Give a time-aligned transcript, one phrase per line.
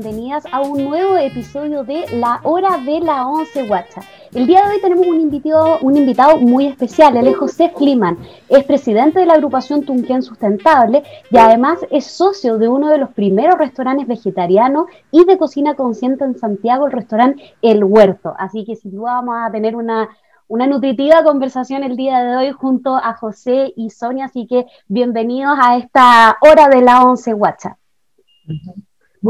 [0.00, 4.00] bienvenidas a un nuevo episodio de La Hora de la Once Guacha.
[4.32, 8.16] El día de hoy tenemos un invitado, un invitado muy especial, él es José Fliman,
[8.48, 13.10] es presidente de la agrupación Tunquén Sustentable y además es socio de uno de los
[13.10, 18.34] primeros restaurantes vegetarianos y de cocina consciente en Santiago, el restaurante El Huerto.
[18.38, 20.10] Así que sin duda vamos a tener una,
[20.46, 25.58] una nutritiva conversación el día de hoy junto a José y Sonia, así que bienvenidos
[25.60, 27.78] a esta Hora de la Once Guacha.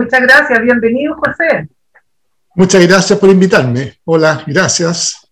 [0.00, 1.68] Muchas gracias, bienvenido José.
[2.54, 3.94] Muchas gracias por invitarme.
[4.04, 5.28] Hola, gracias.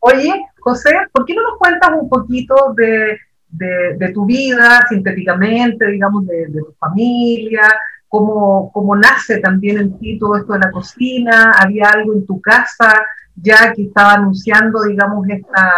[0.00, 6.46] Oye, José, ¿por qué no nos cuentas un poquito de, tu vida, sintéticamente, digamos, de,
[6.48, 7.62] tu familia?
[8.06, 11.52] Cómo, cómo, nace también en ti todo esto de la cocina?
[11.58, 13.02] ¿Había algo en tu casa
[13.34, 15.72] ya que estaba anunciando, digamos, esta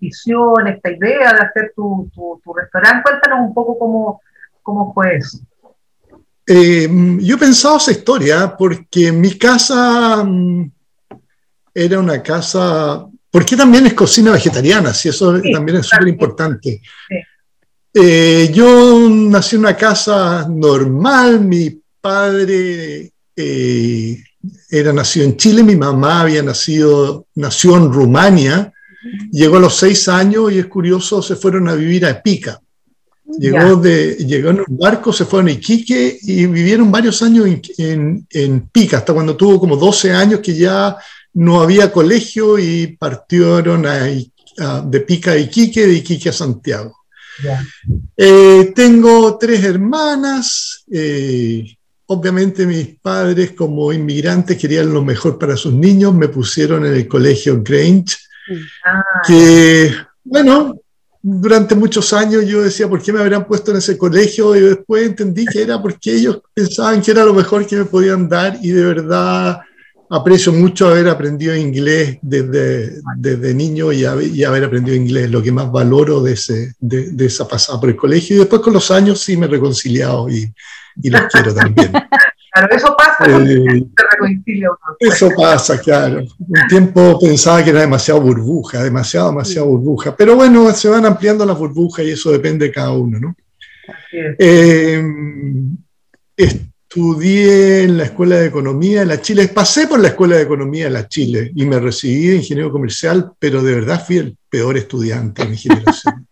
[0.00, 3.04] visión, esta idea de hacer tu, tu, restaurante?
[3.04, 4.20] Cuéntanos un poco cómo,
[4.64, 5.38] cómo fue eso.
[6.52, 6.88] Eh,
[7.20, 10.68] yo he pensado esa historia porque mi casa mm,
[11.72, 16.82] era una casa, porque también es cocina vegetariana, si eso también es súper importante.
[17.94, 24.24] Eh, yo nací en una casa normal, mi padre eh,
[24.70, 28.72] era nacido en Chile, mi mamá había nacido, nació en Rumania,
[29.30, 32.60] llegó a los seis años y es curioso, se fueron a vivir a Pica.
[33.38, 37.46] Llegó, de, llegó en un barco, se fue a Iquique y vivieron varios años
[37.78, 40.96] en, en, Pica, hasta cuando tuvo como 12 años que ya
[41.34, 44.06] no había colegio y partieron a,
[44.84, 46.96] de Pica a Iquique, de Iquique a Santiago.
[48.16, 50.84] Eh, tengo tres hermanas.
[50.90, 56.14] Eh, obviamente mis padres como inmigrantes querían lo mejor para sus niños.
[56.14, 58.16] Me pusieron en el colegio Grange,
[58.84, 59.02] ah.
[59.26, 60.80] que, bueno,
[61.22, 64.56] durante muchos años yo decía, ¿por qué me habrían puesto en ese colegio?
[64.56, 68.28] Y después entendí que era porque ellos pensaban que era lo mejor que me podían
[68.28, 69.60] dar y de verdad
[70.08, 75.70] aprecio mucho haber aprendido inglés desde, desde niño y, haber aprendido inglés, lo que más
[75.70, 78.34] valoro de, ese, de, esa pasada por el colegio.
[78.34, 80.52] Y después con los años sí me he reconciliado y,
[81.00, 81.92] y los quiero también.
[82.52, 83.86] Claro, eso pasa eh,
[84.98, 86.18] Eso pasa, claro.
[86.38, 90.16] Un tiempo pensaba que era demasiado burbuja, demasiado, demasiado burbuja.
[90.16, 93.36] Pero bueno, se van ampliando las burbujas y eso depende de cada uno, ¿no?
[94.12, 95.00] Eh,
[96.36, 100.84] estudié en la Escuela de Economía de la Chile, pasé por la Escuela de Economía
[100.86, 104.76] de la Chile y me recibí de ingeniero comercial, pero de verdad fui el peor
[104.76, 106.26] estudiante de mi generación.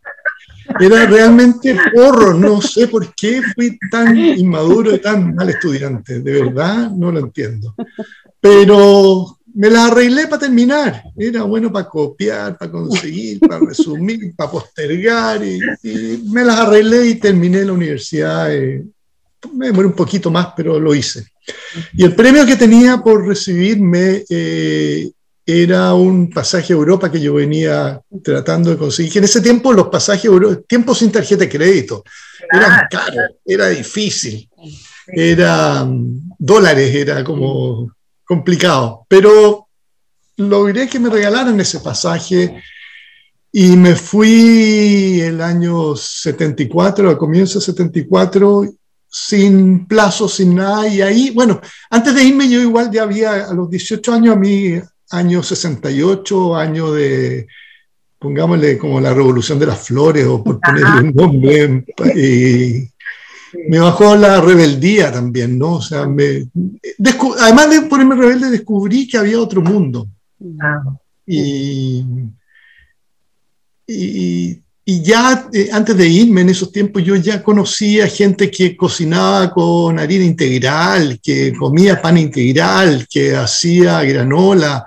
[0.81, 6.43] Era realmente porro, no sé por qué fui tan inmaduro y tan mal estudiante, de
[6.43, 7.75] verdad no lo entiendo.
[8.41, 14.51] Pero me las arreglé para terminar, era bueno para copiar, para conseguir, para resumir, para
[14.51, 15.59] postergar, y,
[16.31, 18.55] me las arreglé y terminé la universidad.
[18.55, 18.85] Eh,
[19.55, 21.27] me demoré un poquito más, pero lo hice.
[21.95, 25.11] Y el premio que tenía por recibirme eh,
[25.51, 29.17] era un pasaje a Europa que yo venía tratando de conseguir.
[29.17, 32.05] en ese tiempo los pasajes a Europa, tiempo sin tarjeta de crédito,
[32.53, 34.47] eran caros, era difícil,
[35.07, 37.91] eran dólares, era como
[38.27, 39.07] complicado.
[39.09, 39.69] Pero
[40.37, 42.63] logré que me regalaran ese pasaje
[43.51, 48.67] y me fui el año 74, al comienzo de 74,
[49.11, 50.87] sin plazo, sin nada.
[50.89, 54.39] Y ahí, bueno, antes de irme yo igual ya había, a los 18 años a
[54.39, 54.79] mí
[55.11, 57.47] año 68, año de,
[58.19, 62.91] pongámosle como la revolución de las flores o por ponerle un nombre, y
[63.69, 65.75] me bajó la rebeldía también, ¿no?
[65.75, 66.49] O sea, me,
[67.41, 70.09] además de ponerme rebelde, descubrí que había otro mundo.
[71.27, 72.05] Y,
[73.87, 78.75] y, y, ya eh, antes de irme en esos tiempos, yo ya conocía gente que
[78.75, 84.87] cocinaba con harina integral, que comía pan integral, que hacía granola,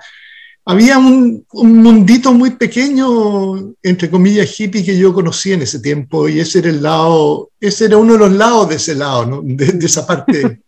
[0.65, 6.39] había un, mundito muy pequeño, entre comillas, hippie que yo conocí en ese tiempo y
[6.39, 10.07] ese era el lado, ese era uno de los lados de ese lado, de, esa
[10.07, 10.61] parte.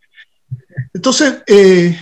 [0.93, 1.97] Entonces, eh,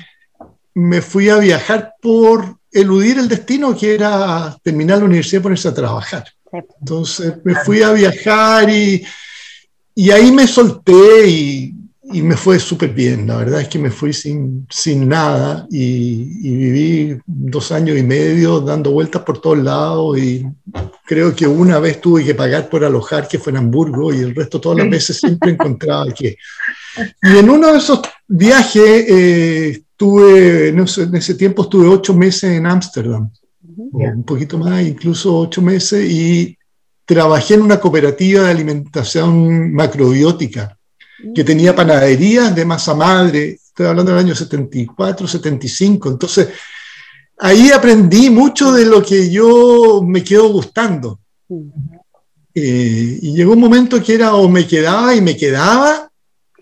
[0.73, 5.69] me fui a viajar por eludir el destino que era terminar la universidad y ponerse
[5.69, 6.25] a trabajar.
[6.51, 9.03] Entonces, me fui a viajar y,
[9.95, 11.81] y ahí me solté y
[12.13, 16.51] y me fue súper bien, la verdad es que me fui sin, sin nada y,
[16.51, 20.45] viví dos años y medio dando vueltas por todos lados y
[21.05, 24.35] creo que una vez tuve que pagar por alojar que fue en Hamburgo y el
[24.35, 26.37] resto todas las veces siempre encontraba que...
[27.23, 30.79] Y en uno de esos viajes eh, estuve, en
[31.15, 33.31] ese tiempo estuve ocho meses en Ámsterdam,
[33.77, 36.57] un poquito más, incluso ocho meses, y
[37.05, 40.77] trabajé en una cooperativa de alimentación macrobiótica
[41.35, 46.49] que tenía panaderías de masa madre, estoy hablando del año 74, 75, entonces
[47.37, 51.19] ahí aprendí mucho de lo que yo me quedo gustando.
[52.53, 56.11] Eh, y llegó un momento que era o me quedaba y me quedaba,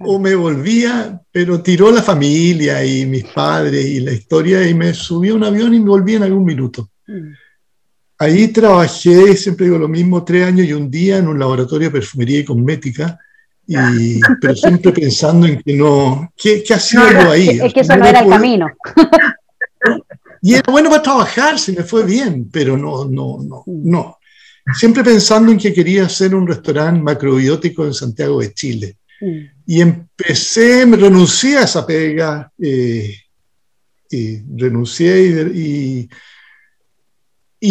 [0.02, 4.94] o me volvía, pero tiró la familia y mis padres y la historia y me
[4.94, 6.90] subí a un avión y me volví en algún minuto.
[7.10, 7.34] Mm.
[8.20, 11.94] Ahí trabajé, siempre digo lo mismo, tres años y un día en un laboratorio de
[11.94, 13.18] perfumería y cosmética,
[13.66, 17.60] y, pero siempre pensando en que no, ¿qué, qué hacía yo ahí?
[17.64, 18.68] Es que eso no, era el camino.
[20.42, 23.90] Y era bueno para trabajar, se me fue bien, pero no, no, no, mm.
[23.90, 24.18] no.
[24.74, 28.98] Siempre pensando en que quería hacer un restaurante macrobiótico en Santiago de Chile.
[29.20, 29.40] Mm.
[29.66, 33.14] Y empecé, me renuncié a esa pega, eh,
[34.10, 36.10] y renuncié y, y,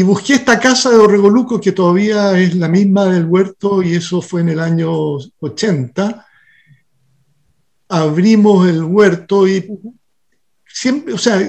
[0.02, 4.42] busqué esta casa de Orregoluco que todavía es la misma del huerto y eso fue
[4.42, 4.90] en el año
[5.40, 6.26] 80.
[7.88, 9.66] Abrimos el huerto y
[10.66, 11.40] siempre, o sea,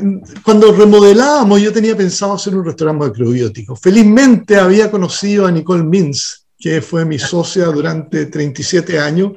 [0.41, 3.75] cuando remodelábamos yo tenía pensado hacer un restaurante macrobiótico.
[3.75, 9.33] Felizmente había conocido a Nicole Mins, que fue mi socia durante 37 años.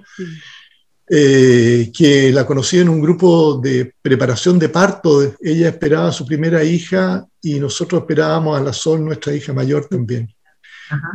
[1.15, 5.35] Eh, que la conocí en un grupo de preparación de parto.
[5.43, 9.85] Ella esperaba a su primera hija y nosotros esperábamos a la Sol, nuestra hija mayor
[9.91, 10.35] también.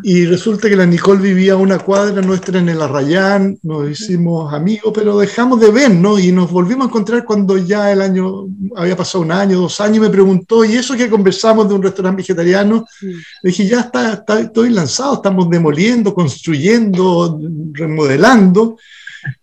[0.03, 4.53] Y resulta que la Nicole vivía a una cuadra nuestra en el Arrayán, nos hicimos
[4.53, 8.45] amigos, pero dejamos de vernos y nos volvimos a encontrar cuando ya el año,
[8.75, 11.81] había pasado un año, dos años, y me preguntó, ¿y eso que conversamos de un
[11.81, 12.85] restaurante vegetariano?
[13.01, 17.39] Le dije, ya está, está, estoy lanzado, estamos demoliendo, construyendo,
[17.73, 18.77] remodelando.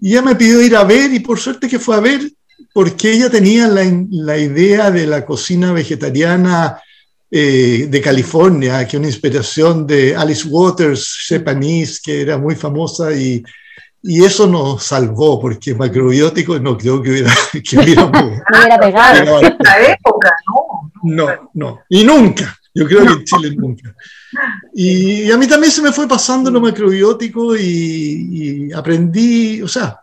[0.00, 2.30] Y ella me pidió ir a ver y por suerte que fue a ver
[2.72, 6.80] porque ella tenía la, la idea de la cocina vegetariana
[7.30, 13.12] eh, de California, que es una inspiración de Alice Waters, Japanese, que era muy famosa
[13.12, 13.42] y,
[14.02, 19.40] y eso nos salvó, porque macrobiótico no creo que hubiera, que hubiera, no hubiera pegado.
[19.40, 20.92] En esa época, no.
[21.04, 21.80] No, no.
[21.88, 22.56] Y nunca.
[22.74, 23.94] Yo creo que en Chile nunca.
[24.74, 29.98] Y, a mí también se me fue pasando lo macrobiótico y, aprendí, o sea,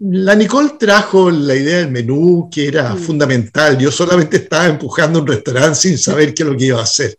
[0.00, 3.78] la Nicole trajo la idea del menú que era fundamental.
[3.78, 7.18] Yo solamente estaba empujando un restaurante sin saber qué es lo que iba a hacer.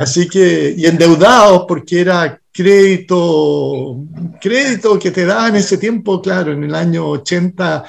[0.00, 4.04] Así que, y endeudados porque era crédito,
[4.40, 7.84] crédito que te daban en ese tiempo, claro, en el año 80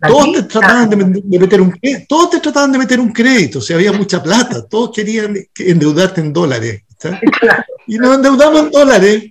[0.00, 0.96] todos te, trataban de,
[1.38, 1.74] meter un,
[2.06, 6.20] todos te trataban de meter un crédito, o sea, había mucha plata, todos querían endeudarte
[6.20, 6.82] en dólares.
[7.86, 9.24] Y nos endeudamos en dólares.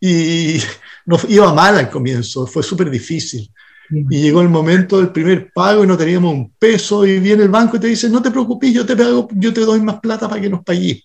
[0.00, 0.60] Y
[1.06, 3.50] nos iba mal al comienzo, fue súper difícil.
[3.90, 7.04] Y llegó el momento del primer pago y no teníamos un peso.
[7.04, 9.62] Y viene el banco y te dice, no te preocupes, yo te, pago, yo te
[9.62, 11.02] doy más plata para que nos pagues.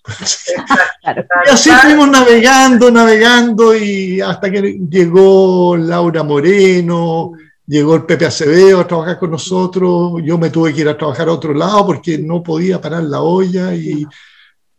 [1.45, 7.31] y así fuimos navegando, navegando y hasta que llegó Laura Moreno,
[7.65, 11.27] llegó el Pepe Acevedo a trabajar con nosotros, yo me tuve que ir a trabajar
[11.27, 14.05] a otro lado porque no podía parar la olla y,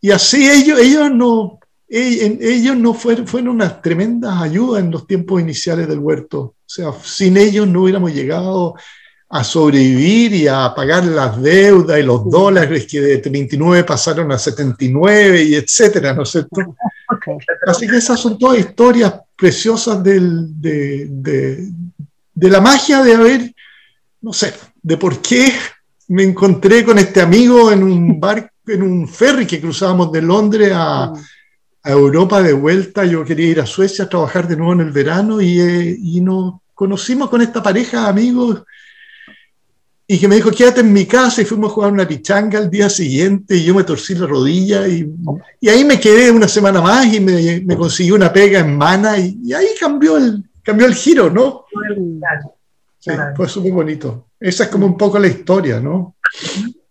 [0.01, 5.41] y así ellos, ellos no, ellos no fueron, fueron unas tremendas ayudas en los tiempos
[5.41, 6.39] iniciales del huerto.
[6.39, 8.75] O sea, sin ellos no hubiéramos llegado
[9.29, 14.37] a sobrevivir y a pagar las deudas y los dólares que de 39 pasaron a
[14.37, 16.75] 79 y etcétera, ¿no es cierto?
[17.67, 21.07] Así que esas son todas historias preciosas del, de,
[22.37, 23.55] de la magia de haber,
[24.21, 25.51] no sé, de por qué
[26.09, 30.71] me encontré con este amigo en un barco, en un ferry que cruzábamos de Londres
[30.73, 31.13] a,
[31.83, 33.05] Europa de vuelta.
[33.05, 36.19] Yo quería ir a Suecia a trabajar de nuevo en el verano y, eh, y
[36.19, 38.63] nos conocimos con esta pareja de amigos
[40.05, 42.69] y que me dijo, quédate en mi casa y fuimos a jugar una pichanga al
[42.69, 45.09] día siguiente y yo me torcí la rodilla y,
[45.59, 49.17] y ahí me quedé una semana más y me, me conseguí una pega en Mana
[49.17, 51.65] y, y ahí cambió el, cambió el giro, ¿no?
[52.99, 54.27] Sí, fue súper bonito.
[54.39, 56.15] Esa es como un poco la historia, ¿no?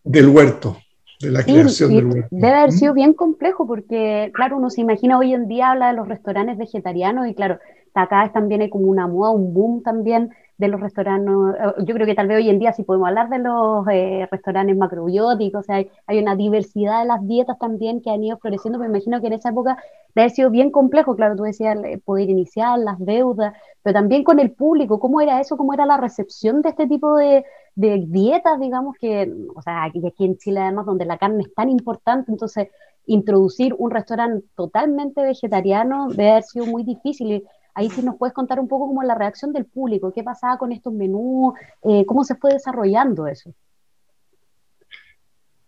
[0.03, 0.79] Del huerto,
[1.21, 2.29] de la creación del huerto.
[2.31, 5.95] Debe haber sido bien complejo porque, claro, uno se imagina hoy en día habla de
[5.95, 7.59] los restaurantes vegetarianos y, claro,
[7.95, 12.07] acá también hay como una moda, un boom también de los restaurantes, eh, yo creo
[12.07, 15.63] que tal vez hoy en día sí podemos hablar de los eh, restaurantes macrobióticos, o
[15.63, 19.27] sea, hay, una diversidad de las dietas también que han ido floreciendo, me imagino que
[19.27, 19.77] en esa época
[20.15, 24.39] debe haber sido bien complejo, claro, tú decías poder iniciar las deudas, pero también con
[24.41, 25.59] el público, ¿cómo era eso?
[25.59, 27.45] ¿Cómo era la recepción de este tipo de,
[27.77, 31.55] de dietas, digamos, que, o sea, aquí, aquí en Chile además, donde la carne es
[31.55, 32.69] tan importante, entonces
[33.05, 37.45] introducir un restaurante totalmente vegetariano debe haber sido muy difícil.
[37.75, 40.73] Ahí sí nos puedes contar un poco cómo la reacción del público, qué pasaba con
[40.73, 41.53] estos menús,
[41.83, 43.53] eh, cómo se fue desarrollando eso.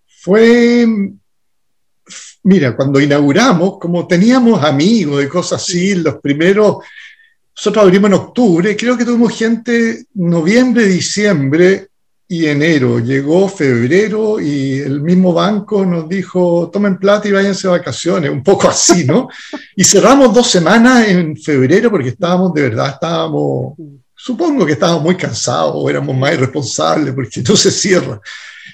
[0.06, 0.86] Fue,
[2.42, 6.78] mira, cuando inauguramos, como teníamos amigos y cosas así, los primeros,
[7.54, 11.87] nosotros abrimos en octubre, creo que tuvimos gente noviembre, diciembre
[12.28, 12.98] y enero.
[12.98, 18.42] Llegó febrero y el mismo banco nos dijo, tomen plata y váyanse de vacaciones, un
[18.42, 19.28] poco así, ¿no?
[19.74, 23.74] Y cerramos dos semanas en febrero porque estábamos, de verdad, estábamos,
[24.14, 28.20] supongo que estábamos muy cansados o éramos más irresponsables porque no se cierra.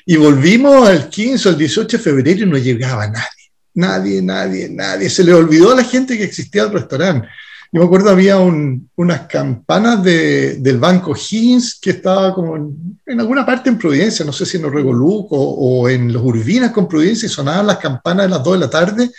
[0.04, 3.28] Y volvimos al 15 o al 18 de febrero y no llegaba nadie.
[3.74, 5.08] Nadie, nadie, nadie.
[5.08, 7.28] Se le olvidó a la gente que existía el restaurante.
[7.74, 13.68] Yo me acuerdo había unas campanas del Banco Higgins que estaba como en, alguna parte
[13.68, 17.28] en Providencia, no sé si en los Revoluco o, en los Urbinas con Providencia, y
[17.28, 19.10] sonaban las campanas a las 2 de la tarde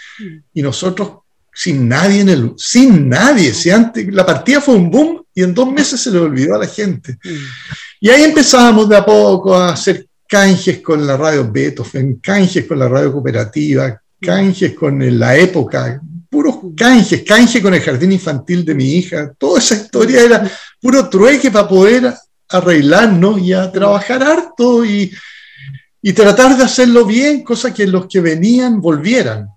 [0.53, 1.17] y nosotros
[1.53, 2.53] sin nadie en el...
[2.55, 6.19] Sin nadie, si antes, la partida fue un boom y en dos meses se le
[6.19, 7.17] olvidó a la gente.
[8.00, 12.79] Y ahí empezábamos de a poco a hacer canjes con la radio Beethoven, canjes con
[12.79, 16.01] la radio cooperativa, canjes con la época,
[16.36, 20.51] puros canjes, canje con el jardín infantil de mi hija, toda esa historia era
[20.82, 22.13] puro trueque para poder
[22.50, 25.10] arreglarnos y a trabajar harto y,
[26.01, 29.48] y tratar de hacerlo bien, cosa que los que venían volvieran.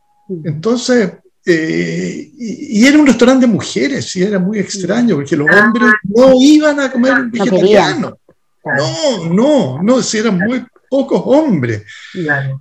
[0.44, 5.94] Entonces, eh, y, era un restaurante de mujeres y era muy extraño porque los hombres
[6.04, 8.20] no iban a comer vegetariano.
[8.64, 11.82] No, no, no, si eran muy pocos hombres.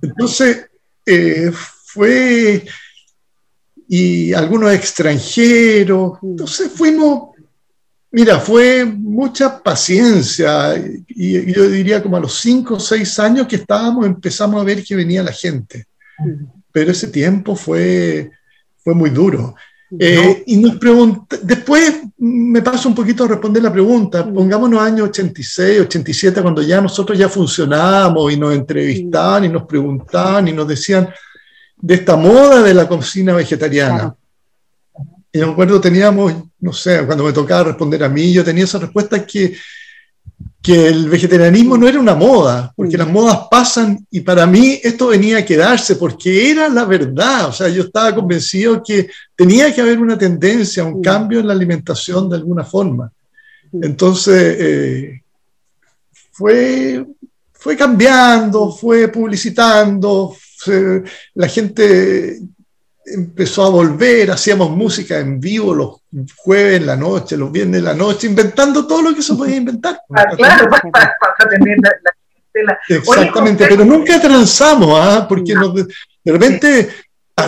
[0.02, 0.66] Entonces,
[1.06, 1.52] eh,
[1.84, 2.66] fue
[3.88, 6.18] y algunos extranjeros.
[6.22, 7.30] Entonces fuimos,
[8.12, 10.76] mira, fue mucha paciencia
[11.08, 14.84] y, yo diría como a los cinco o seis años que estábamos empezamos a ver
[14.84, 15.86] que venía la gente.
[16.70, 18.30] Pero ese tiempo fue,
[18.84, 19.54] fue muy duro.
[19.98, 25.08] Eh, y nos pregunta, después me paso un poquito a responder la pregunta, pongámonos años
[25.08, 30.68] 86, 87, cuando ya nosotros ya funcionábamos y nos entrevistaban y nos preguntaban y nos
[30.68, 31.08] decían,
[31.80, 34.14] de esta moda de la cocina vegetariana.
[35.32, 38.78] Y me acuerdo, teníamos, no sé, cuando me tocaba responder a mí, yo tenía esa
[38.78, 39.56] respuesta que,
[40.62, 43.00] que el vegetarianismo no era una moda, porque mm.
[43.00, 47.48] las modas pasan y para mí esto venía a quedarse, porque era la verdad.
[47.48, 51.02] O sea, yo estaba convencido que tenía que haber una tendencia, un mm.
[51.02, 53.12] cambio en la alimentación de alguna forma.
[53.70, 55.22] Entonces, eh,
[56.32, 57.04] fue,
[57.52, 60.34] fue cambiando, fue publicitando,
[61.34, 62.38] la gente
[63.04, 66.00] empezó a volver, hacíamos música en vivo los
[66.36, 69.56] jueves en la noche, los viernes en la noche, inventando todo lo que se podía
[69.56, 70.00] inventar.
[70.14, 75.26] Ah, claro, para, tener la, Exactamente, pero nunca transamos, ¿ah?
[75.28, 76.88] porque de repente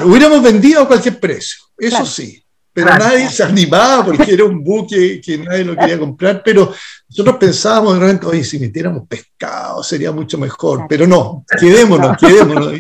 [0.05, 5.21] hubiéramos vendido a cualquier precio, eso sí, pero nadie se animaba porque era un buque
[5.21, 6.73] que nadie lo quería comprar, pero
[7.09, 12.73] nosotros pensábamos de repente, oye, si metiéramos pescado sería mucho mejor, pero no, quedémonos, quedémonos,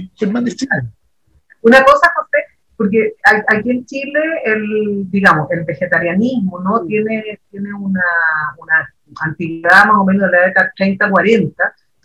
[1.63, 2.39] Una cosa, José,
[2.77, 3.15] porque
[3.49, 6.85] aquí en Chile, el, digamos, el vegetarianismo, ¿no?
[6.87, 8.05] Tiene, tiene una,
[8.59, 11.53] una antigüedad más o menos de la década 30-40,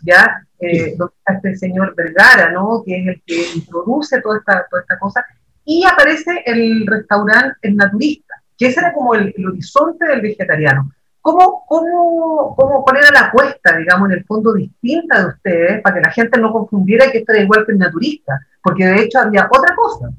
[0.02, 0.42] ¿ya?
[0.58, 2.82] Eh, donde está este señor Vergara, ¿no?
[2.84, 5.24] Que es el que introduce toda esta, toda esta cosa
[5.66, 10.90] y aparece el restaurante El Naturista, que ese era como el, horizonte del vegetariano.
[11.20, 15.96] ¿Cómo, cómo, cómo, ¿Cuál era la apuesta, digamos, en el fondo distinta de ustedes para
[15.96, 18.40] que la gente no confundiera que esto era igual que el naturista?
[18.62, 20.10] Porque de hecho había otra cosa.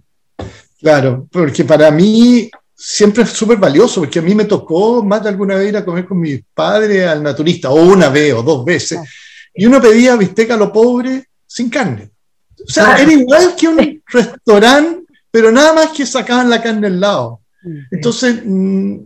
[0.78, 5.30] Claro, porque para mí siempre es súper valioso, porque a mí me tocó más de
[5.30, 8.66] alguna vez ir a comer con mi padre al naturista, o una vez o dos
[8.66, 9.00] veces,
[9.54, 12.12] y uno pedía bisteca a lo pobre sin carne.
[12.68, 17.00] O sea, era igual que un restaurante pero nada más que sacaban la carne al
[17.00, 17.42] lado.
[17.92, 18.98] Entonces, mm,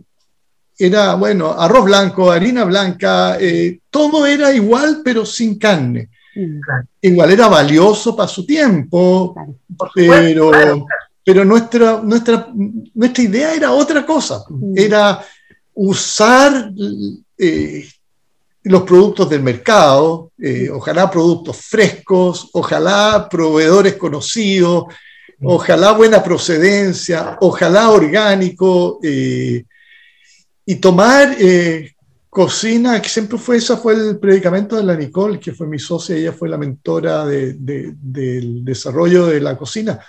[0.78, 6.10] era, bueno, arroz blanco, harina blanca, eh, todo era igual, pero sin carne.
[7.00, 9.34] Igual era valioso para su tiempo,
[9.94, 10.50] pero,
[11.22, 12.48] pero nuestra, nuestra,
[12.94, 14.42] nuestra idea era otra cosa,
[14.74, 15.22] era
[15.74, 16.72] usar
[17.36, 17.86] eh,
[18.64, 24.84] los productos del mercado, eh, ojalá productos frescos, ojalá proveedores conocidos,
[25.44, 29.64] ojalá buena procedencia, ojalá orgánico, eh,
[30.64, 31.92] y tomar eh,
[32.30, 36.16] cocina, que siempre fue, ese fue el predicamento de la Nicole, que fue mi socia,
[36.16, 40.00] ella fue la mentora del desarrollo de la cocina.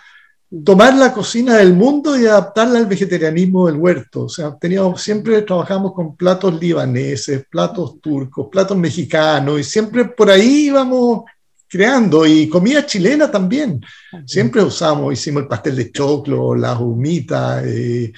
[0.64, 4.26] Tomar la cocina del mundo y adaptarla al vegetarianismo del huerto.
[4.26, 10.30] O sea, teníamos, siempre trabajamos con platos libaneses, platos turcos, platos mexicanos, y siempre por
[10.30, 11.24] ahí íbamos
[11.74, 13.84] creando y comida chilena también.
[14.28, 18.14] Siempre usamos, hicimos el pastel de choclo, las humitas, eh,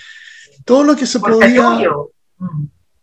[0.66, 1.80] todo lo que se podía.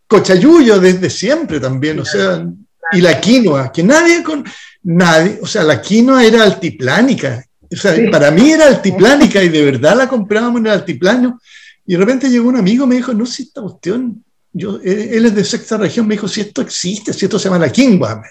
[0.05, 2.47] Cochayuyo desde siempre también, o sea,
[2.91, 4.45] y la quinoa, que nadie con
[4.83, 7.43] nadie, o sea, la quinoa era altiplánica.
[7.71, 11.41] O sea, para mí era altiplánica y de verdad la comprábamos en el altiplano.
[11.83, 15.33] Y de repente llegó un amigo me dijo, no, si esta cuestión yo, él es
[15.33, 18.21] de sexta región, me dijo, si esto existe, si esto se llama la quingua.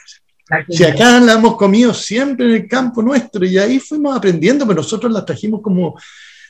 [0.69, 4.79] Si acá la hemos comido siempre en el campo nuestro y ahí fuimos aprendiendo, pero
[4.79, 5.97] nosotros la trajimos como,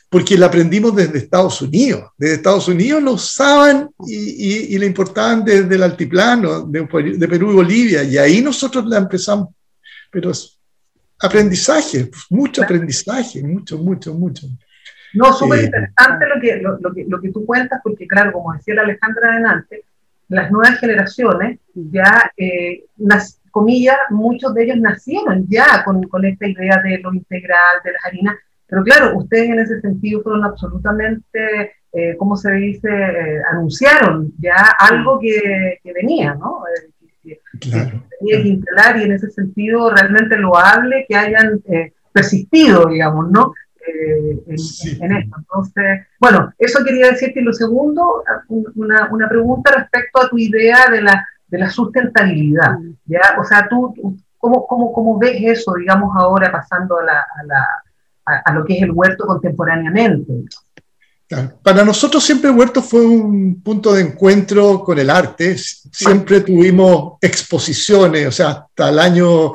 [0.08, 2.10] porque la aprendimos desde Estados Unidos.
[2.18, 6.80] Desde Estados Unidos la usaban y, y, la importaban desde el altiplano, de,
[7.16, 9.48] de, Perú y Bolivia, y ahí nosotros la empezamos.
[10.10, 10.58] Pero es
[11.20, 14.46] aprendizaje, mucho aprendizaje, mucho, mucho, mucho.
[15.14, 18.52] No, súper eh, interesante lo que, lo, que, lo que tú cuentas, porque claro, como
[18.54, 19.84] decía la Alejandra adelante,
[20.28, 22.84] las nuevas generaciones ya, eh,
[23.52, 28.04] comillas, muchos de ellos nacieron ya con, con, esta idea de lo integral, de las
[28.04, 28.34] harinas,
[28.66, 34.56] pero claro, ustedes en ese sentido fueron absolutamente, eh, ¿cómo se dice?, eh, anunciaron ya
[34.78, 36.62] algo que, que venía, ¿no?
[37.22, 41.62] que, claro, tenía que instalar y en ese sentido realmente loable que hayan
[42.12, 43.52] persistido, digamos, ¿no?
[43.86, 45.36] Eh, en, esto.
[45.38, 47.40] Entonces, bueno, eso quería decirte.
[47.40, 48.22] Y lo segundo,
[48.74, 52.78] una, una pregunta respecto a tu idea de la, de la sustentabilidad.
[52.78, 52.94] Mm.
[53.06, 53.20] ¿ya?
[53.38, 53.94] O sea, tú,
[54.38, 58.78] ¿cómo, cómo, cómo ves eso, digamos, ahora pasando a, la, a, la, a, lo que
[58.78, 60.32] es el huerto contemporáneamente?
[61.62, 65.56] Para nosotros siempre el huerto fue un punto de encuentro con el arte.
[65.56, 69.52] Siempre tuvimos exposiciones, o sea, hasta el año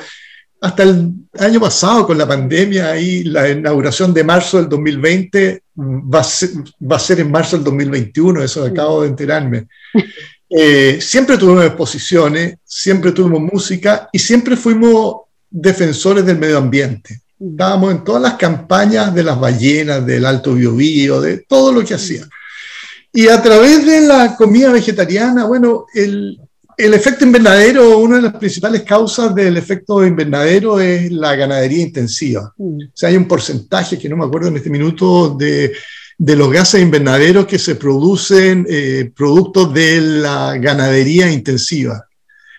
[0.60, 6.22] hasta el año pasado con la pandemia y la inauguración de marzo del 2020 va
[6.22, 6.50] a ser,
[6.82, 9.68] va a ser en marzo del 2021, eso acabo de enterarme.
[10.50, 17.22] Eh, siempre tuvimos exposiciones, siempre tuvimos música y siempre fuimos defensores del medio ambiente.
[17.40, 21.94] Estábamos en todas las campañas de las ballenas, del Alto Biobío, de todo lo que
[21.94, 22.28] hacía.
[23.14, 26.40] Y a través de la comida vegetariana, bueno, el,
[26.78, 32.54] el efecto invernadero, una de las principales causas del efecto invernadero es la ganadería intensiva.
[32.58, 32.84] Mm.
[32.84, 35.74] O sea, hay un porcentaje, que no me acuerdo en este minuto, de,
[36.18, 42.08] de los gases invernaderos que se producen eh, producto de la ganadería intensiva.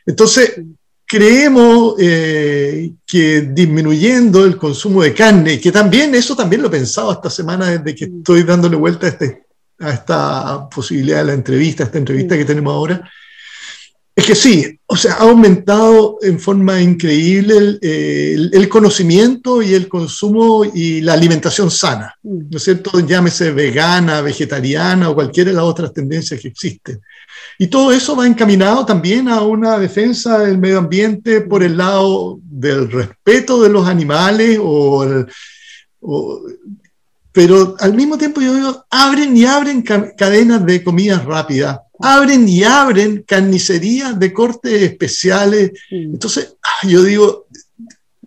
[0.06, 0.60] Entonces,
[1.04, 7.10] creemos eh, que disminuyendo el consumo de carne, que también, eso también lo he pensado
[7.12, 9.42] esta semana desde que estoy dándole vuelta a, este,
[9.80, 13.10] a esta posibilidad de la entrevista, a esta entrevista que tenemos ahora,
[14.18, 20.64] es que sí, o sea, ha aumentado en forma increíble el, conocimiento y el consumo
[20.64, 22.16] y la alimentación sana.
[22.24, 22.98] ¿no es cierto?
[22.98, 27.00] Llámese vegana, vegetariana o cualquiera de las otras tendencias que existen.
[27.60, 32.40] Y todo eso va encaminado también a una defensa del medio ambiente por el lado
[32.42, 35.26] del respeto de los animales o,
[37.30, 42.64] pero al mismo tiempo yo digo, abren y abren cadenas de comidas rápidas abren y
[42.64, 45.72] abren carnicerías de cortes especiales.
[45.90, 47.46] Entonces, ah, yo digo,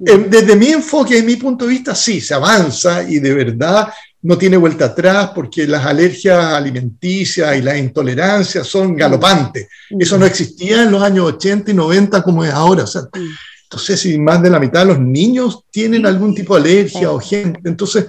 [0.05, 3.89] em, desde mi enfoque, desde mi punto de vista, sí, se avanza y de verdad
[4.23, 9.67] no tiene vuelta atrás porque las alergias alimenticias y las intolerancias son galopantes.
[9.89, 12.85] Eso no existía en los años 80 y 90 como es ahora.
[13.63, 17.19] entonces, si más de la mitad de los niños tienen algún tipo de alergia o
[17.19, 18.05] gente, entonces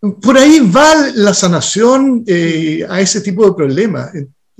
[0.00, 4.10] por ahí va la sanación eh, a ese tipo de problemas.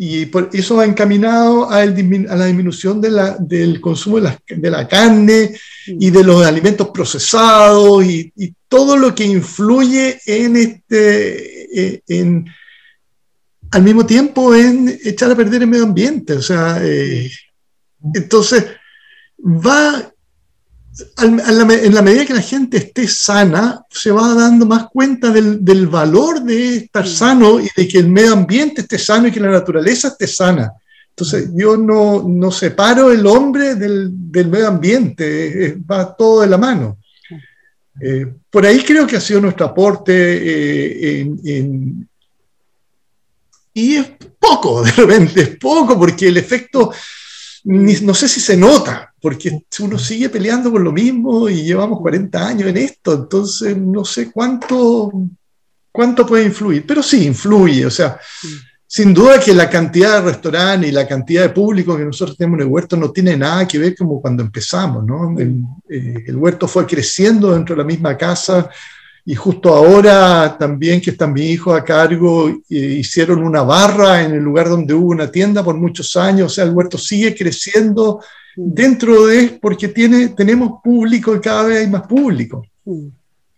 [0.03, 5.55] Y por eso va encaminado a, la disminución del consumo de la, carne
[5.87, 8.33] y de los alimentos procesados y,
[8.67, 12.47] todo lo que influye en este, en,
[13.73, 16.33] al mismo tiempo en echar a perder el medio ambiente.
[16.33, 17.31] O sea, eh,
[18.15, 18.65] entonces
[19.39, 20.10] va
[21.23, 25.87] en la medida que la gente esté sana, se va dando más cuenta del, del,
[25.87, 29.51] valor de estar sano y de que el medio ambiente esté sano y que la
[29.51, 30.73] naturaleza esté sana.
[31.11, 36.57] Entonces, yo no, no separo el hombre del, del medio ambiente, va todo de la
[36.59, 36.99] mano.
[38.01, 42.09] Eh, por ahí creo que ha sido nuestro aporte eh, en,
[43.75, 46.93] y es poco, de repente, es poco, porque el efecto,
[47.65, 52.47] no sé si se nota, porque uno sigue peleando por lo mismo y llevamos 40
[52.47, 55.13] años en esto, entonces no sé cuánto,
[55.93, 58.19] cuánto puede influir, pero sí influye, o sea,
[58.87, 62.59] sin duda que la cantidad de restaurantes y la cantidad de público que nosotros tenemos
[62.59, 65.39] en el huerto no tiene nada que ver como cuando empezamos, ¿no?
[65.39, 68.69] El, eh, el huerto fue creciendo dentro de la misma casa,
[69.25, 74.33] y justo ahora también que están mis hijos a cargo, eh, hicieron una barra en
[74.33, 78.21] el lugar donde hubo una tienda por muchos años, o sea, el huerto sigue creciendo
[78.57, 82.67] dentro de, porque tiene, tenemos público y cada vez hay más público.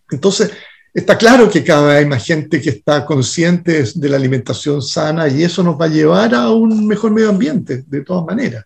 [0.09, 0.51] Entonces,
[0.93, 5.27] está claro que cada vez hay más gente que está consciente de la alimentación sana
[5.27, 8.65] y eso nos va a llevar a un mejor medio ambiente, de todas maneras.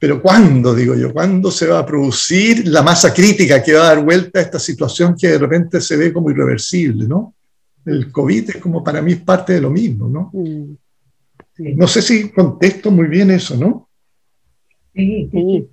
[0.00, 1.12] Pero ¿cuándo, digo yo?
[1.12, 4.58] ¿Cuándo se va a producir la masa crítica que va a dar vuelta a esta
[4.58, 7.34] situación que de repente se ve como irreversible, ¿no?
[7.84, 10.30] El COVID es como para mí parte de lo mismo, ¿no?
[11.58, 13.88] No sé si contesto muy bien eso, ¿no?
[14.94, 15.68] Sí, sí.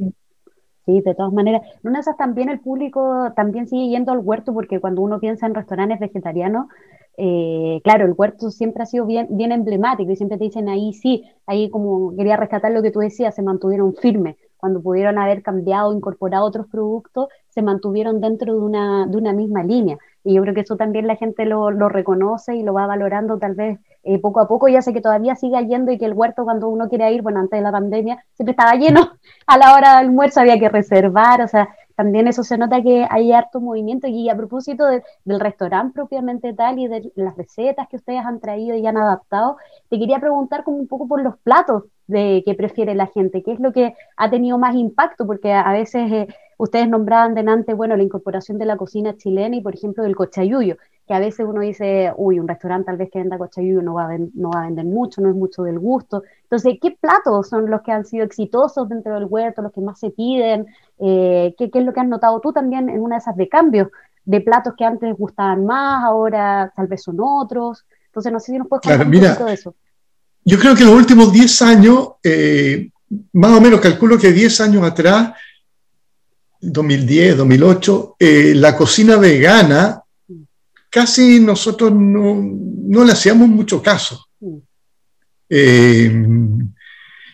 [0.86, 1.64] Sí, de todas maneras.
[1.82, 5.56] No esas también el público también sigue yendo al huerto porque cuando uno piensa en
[5.56, 6.68] restaurantes vegetarianos,
[7.17, 11.23] eh, claro, el huerto siempre ha sido bien, emblemático y siempre te dicen ahí sí,
[11.45, 14.36] ahí como quería rescatar lo que tú decías, se mantuvieron firmes.
[14.58, 19.63] Cuando pudieron haber cambiado, incorporado otros productos, se mantuvieron dentro de una, de una misma
[19.63, 19.97] línea.
[20.23, 23.38] Y yo creo que eso también la gente lo, lo reconoce y lo va valorando
[23.38, 24.67] tal vez eh, poco a poco.
[24.67, 27.41] Ya sé que todavía sigue yendo y que el huerto cuando uno quiere ir, bueno,
[27.41, 29.12] antes de la pandemia, siempre estaba lleno.
[29.45, 33.08] A la hora del almuerzo había que reservar, o sea, también eso se nota que
[33.10, 34.08] hay harto movimiento.
[34.08, 38.75] Y a propósito del restaurante propiamente tal y de las recetas que ustedes han traído
[38.75, 39.58] y han adaptado,
[39.89, 43.53] te quería preguntar como un poco por los platos de que prefiere la gente, qué
[43.53, 46.27] es lo que ha tenido más impacto, porque a, veces eh,
[46.58, 50.77] ustedes nombraban delante, bueno, la incorporación de la cocina chilena y, por ejemplo, del cochayuyo,
[51.08, 54.06] que a veces uno dice, uy, un restaurante tal vez que venda cochayuyo no va,
[54.10, 56.24] a no va a vender mucho, no es mucho del gusto.
[56.44, 60.00] Entonces, ¿qué platos son los que han sido exitosos dentro del huerto, los que más
[60.00, 60.65] se piden?
[61.00, 63.48] Eh, ¿qué, ¿qué, es lo que has notado tú también en una de esas de
[63.48, 63.89] cambios
[64.24, 67.86] de platos que antes gustaban más, ahora tal vez son otros?
[68.08, 69.76] Entonces, no sé si nos puedes contar un poquito de eso.
[70.44, 72.89] Yo creo que en los últimos 10 años, eh,
[73.34, 75.34] más o menos calculo que 10 años atrás,
[76.62, 80.05] 2010, 2008, eh, la cocina vegana
[80.95, 84.25] casi nosotros no, no le hacíamos mucho caso.
[85.49, 86.10] Eh,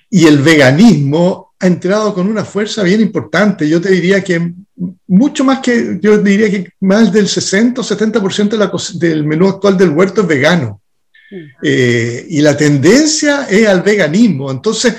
[0.09, 3.69] y el veganismo ha entrado con una fuerza bien importante.
[3.69, 4.51] Yo te diría que
[5.05, 9.91] mucho más que, yo diría que más del 60 o 70% del menú actual del
[9.91, 10.81] huerto es vegano.
[11.61, 14.49] Eh, y la tendencia es al veganismo.
[14.49, 14.95] Entonces,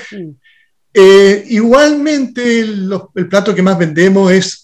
[0.93, 4.62] eh, igualmente el plato que más vendemos es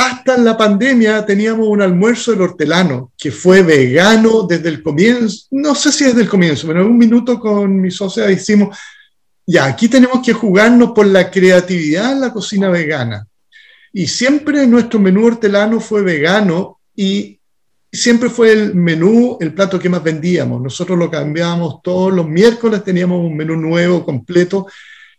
[0.00, 5.74] hasta la pandemia teníamos un almuerzo del hortelano, que fue vegano desde el comienzo, no
[5.74, 8.76] sé si desde el comienzo, pero en un minuto con mi socia decimos,
[9.46, 13.26] ya, aquí tenemos que jugarnos por la creatividad en la cocina vegana.
[13.92, 17.38] Y siempre nuestro menú hortelano fue vegano y
[17.92, 20.62] siempre fue el menú, el plato que más vendíamos.
[20.62, 24.66] Nosotros lo cambiábamos todos los miércoles, teníamos un menú nuevo, completo,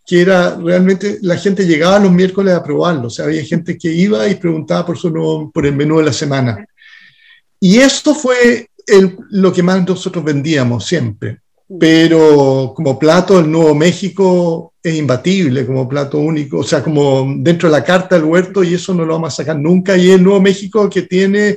[0.06, 3.92] que era realmente, la gente llegaba los miércoles a probarlo, o sea, había gente que
[3.92, 6.64] iba y preguntaba por, su por el menú de la semana.
[7.60, 8.68] Y esto fue
[9.30, 11.38] lo que más nosotros vendíamos siempre.
[11.78, 17.68] Pero como plato, el Nuevo México es imbatible como plato único, o sea, como dentro
[17.68, 19.96] de la carta del huerto, y eso no lo vamos a sacar nunca.
[19.96, 21.56] Y el Nuevo México que tiene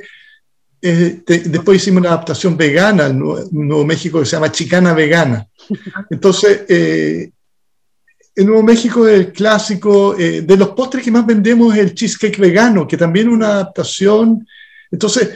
[0.80, 5.46] después hicimos una adaptación vegana al Nuevo, México que se llama Chicana Vegana.
[6.10, 7.30] Entonces, eh,
[8.36, 12.38] en Nuevo México el clásico, eh, de los postres que más vendemos es el cheesecake
[12.38, 14.46] vegano, que también es una adaptación.
[14.90, 15.30] Entonces,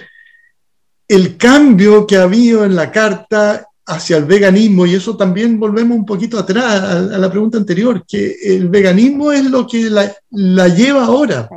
[1.08, 5.96] el cambio que ha habido en la carta hacia el veganismo, y eso también volvemos
[5.96, 11.06] un poquito atrás a, la pregunta anterior, que el veganismo es lo que la, lleva
[11.06, 11.48] ahora,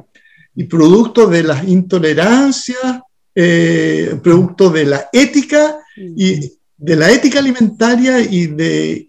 [0.55, 3.01] y producto de las intolerancias,
[3.35, 9.07] eh, producto de la ética, y de la ética alimentaria y de...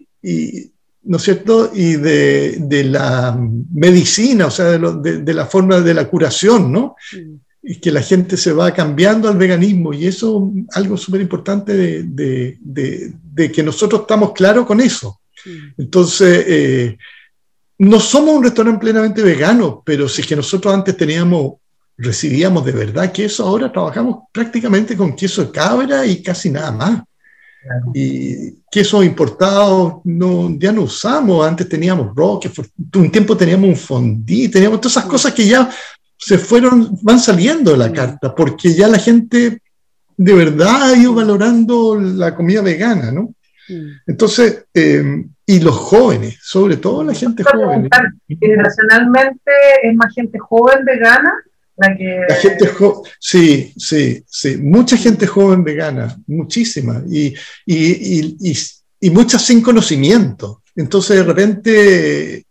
[1.05, 1.71] ¿no es cierto?
[1.73, 3.37] Y de, de la
[3.73, 6.95] medicina, o sea, de, de, la forma de la curación, ¿no?
[7.61, 11.75] Y que la gente se va cambiando al veganismo y eso es algo súper importante
[12.03, 15.21] de, de, que nosotros estamos claros con eso.
[15.77, 16.97] Entonces, eh,
[17.77, 21.55] no somos un restaurante plenamente vegano, pero si es que nosotros antes teníamos,
[21.97, 27.03] recibíamos de verdad queso, ahora trabajamos prácticamente con queso de cabra y casi nada más.
[27.93, 31.47] Y quesos importados no, ya no usamos.
[31.47, 35.69] Antes teníamos Roquefort, un tiempo teníamos un fondí, teníamos todas esas cosas que ya
[36.17, 39.61] se fueron, van saliendo de la carta, porque ya la gente
[40.17, 43.33] de verdad ha ido valorando la comida vegana, ¿no?
[44.05, 47.89] Entonces, eh, y los jóvenes, sobre todo la gente joven.
[48.27, 49.51] Generacionalmente
[49.83, 51.33] es más gente joven vegana
[51.77, 57.33] la, gente joven, sí, sí, sí, mucha gente joven vegana, muchísima, y,
[57.65, 58.57] y, y,
[59.01, 60.63] y, muchas sin conocimiento.
[60.75, 62.45] Entonces, de repente,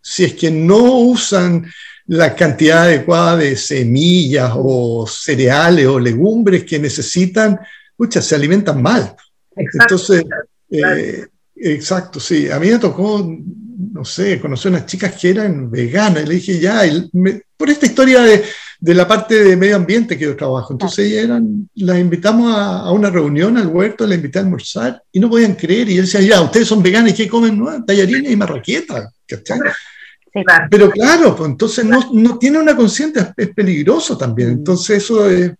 [0.00, 1.66] si es que no usan
[2.06, 7.58] la cantidad adecuada de semillas o cereales o legumbres que necesitan,
[7.96, 9.16] muchas se alimentan mal.
[9.56, 10.22] Entonces,
[10.70, 11.26] eh,
[11.56, 12.50] exacto, sí.
[12.50, 13.26] A mí me tocó
[13.76, 16.82] no sé, conocí a unas chicas que eran veganas y le dije, ya,
[17.56, 18.44] por esta historia de,
[18.80, 20.72] de, la parte de medio ambiente que yo trabajo.
[20.72, 25.28] Entonces eran, las invitamos a, una reunión al huerto, las invité a almorzar y no
[25.28, 25.88] podían creer.
[25.88, 27.58] Y yo decía, ya, ustedes son veganos y ¿qué comen?
[27.58, 29.12] No, tallarines y marraquetas.
[30.70, 34.50] Pero claro, pues entonces no, no tiene una conciencia, es peligroso también.
[34.50, 34.52] Mm.
[34.52, 35.52] Entonces eso es...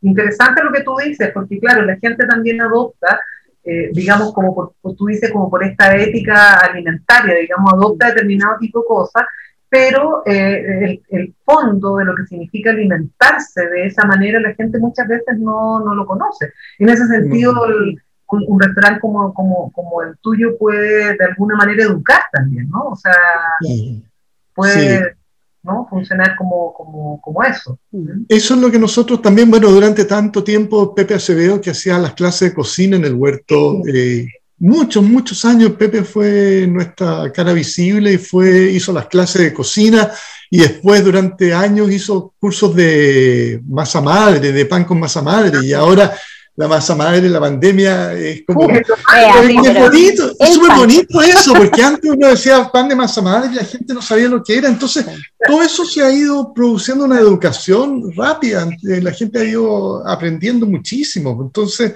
[0.00, 3.18] Interesante lo que tú dices, porque claro, la gente también adopta
[3.64, 8.80] eh, digamos, como por, tú dices, como por esta ética alimentaria, digamos, adopta determinado tipo
[8.80, 9.24] de cosas,
[9.68, 15.08] pero eh, el, fondo de lo que significa alimentarse de esa manera la gente muchas
[15.08, 16.52] veces no, no lo conoce.
[16.78, 17.54] En ese sentido,
[18.28, 22.90] un, restaurante como, como, como, el tuyo puede de alguna manera educar también, ¿no?
[22.90, 23.12] O sea,
[24.54, 25.16] puede...
[25.64, 25.86] ¿no?
[25.88, 27.78] funcionar como, como, como, eso.
[28.28, 32.14] Eso es lo que nosotros también, bueno, durante tanto tiempo Pepe Acevedo que hacía las
[32.14, 34.26] clases de cocina en el huerto, eh,
[34.58, 40.10] muchos, muchos años Pepe fue nuestra cara visible y fue, hizo las clases de cocina
[40.50, 45.72] y después durante años hizo cursos de masa madre, de pan con masa madre y
[45.72, 46.14] ahora
[46.56, 48.70] la masa madre, la pandemia, es como...
[48.70, 48.86] es,
[49.74, 53.64] bonito, es súper bonito eso, porque antes uno decía pan de masa madre y la
[53.64, 54.68] gente no sabía lo que era.
[54.68, 55.04] Entonces,
[55.46, 60.64] todo eso se ha ido produciendo una educación rápida, eh, la gente ha ido aprendiendo
[60.66, 61.36] muchísimo.
[61.42, 61.94] Entonces,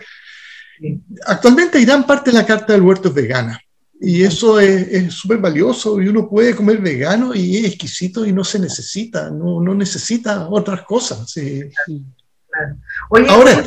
[1.24, 3.60] actualmente gran parte de la carta del huerto es vegana.
[4.00, 8.44] Y eso es súper valioso y uno puede comer vegano y es exquisito y no
[8.44, 11.28] se necesita, no, no necesita otras cosas.
[11.28, 11.64] Sí.
[13.10, 13.64] Oye, Ahora,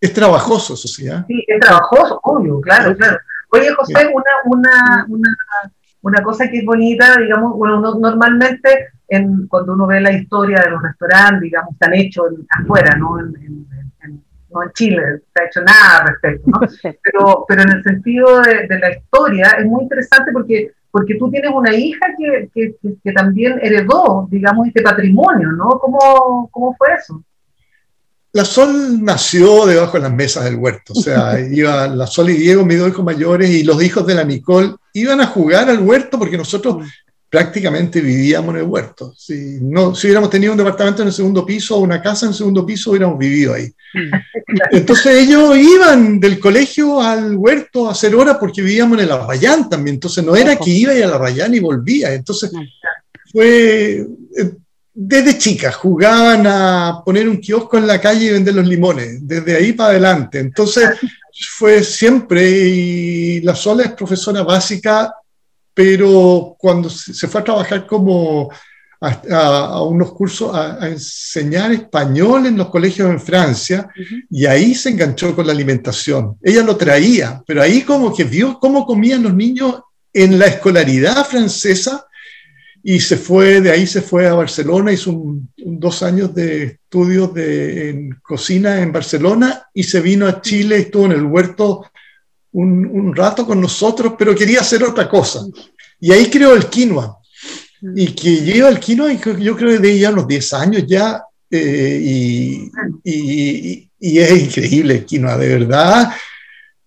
[0.00, 1.08] es trabajoso, eso sí.
[1.08, 1.24] ¿eh?
[1.26, 3.18] Sí, es trabajoso, obvio, claro, claro.
[3.50, 5.36] Oye, José, una, una, una,
[6.02, 10.70] una, cosa que es bonita, digamos, bueno, normalmente en, cuando uno ve la historia de
[10.70, 13.18] los restaurantes, digamos, están hechos afuera, ¿no?
[13.18, 13.66] En,
[14.50, 16.60] no en Chile, no se ha hecho nada al respecto, ¿no?
[17.02, 21.30] Pero, pero en el sentido de, de, la historia es muy interesante porque, porque tú
[21.30, 25.68] tienes una hija que, que, que también heredó, digamos, este patrimonio, ¿no?
[25.70, 27.22] ¿Cómo, cómo fue eso?
[28.32, 32.34] La Sol nació debajo de las mesas del huerto, o sea, iba la Sol y
[32.34, 35.80] Diego, mis dos hijos mayores, y los hijos de la Nicole iban a jugar al
[35.80, 36.88] huerto porque nosotros mm.
[37.30, 39.14] prácticamente vivíamos en el huerto.
[39.16, 42.32] Si, no, si hubiéramos tenido un departamento en el segundo piso o una casa en
[42.32, 43.72] el segundo piso, hubiéramos vivido ahí.
[43.94, 44.14] Mm.
[44.72, 49.68] Entonces ellos iban del colegio al huerto a hacer horas porque vivíamos en el Arrayán
[49.68, 52.62] también, entonces no era que iba y al Arrayán y volvía, entonces mm.
[53.32, 54.52] fue eh,
[55.00, 59.54] desde chicas jugaban a poner un kiosco en la calle y vender los limones, desde
[59.54, 60.40] ahí para adelante.
[60.40, 60.90] Entonces
[61.56, 65.14] fue siempre, y la Sola es profesora básica,
[65.72, 68.50] pero cuando se fue a trabajar como
[69.00, 73.88] a, unos cursos, a, enseñar español en los colegios en Francia,
[74.28, 76.38] y ahí se enganchó con la alimentación.
[76.42, 79.76] Ella lo traía, pero ahí como que vio cómo comían los niños
[80.12, 82.07] en la escolaridad francesa
[82.82, 85.12] y se fue, de ahí se fue a Barcelona, hizo
[85.56, 91.06] dos años de estudios de, en cocina en Barcelona y se vino a Chile, estuvo
[91.06, 91.90] en el huerto
[92.52, 95.40] un, un, rato con nosotros, pero quería hacer otra cosa.
[96.00, 97.18] Y ahí creó el quinoa.
[97.94, 102.70] Y que lleva el quinoa, yo creo de ya unos 10 años ya, eh, y,
[103.04, 106.10] y, y, es increíble el quinoa, de verdad.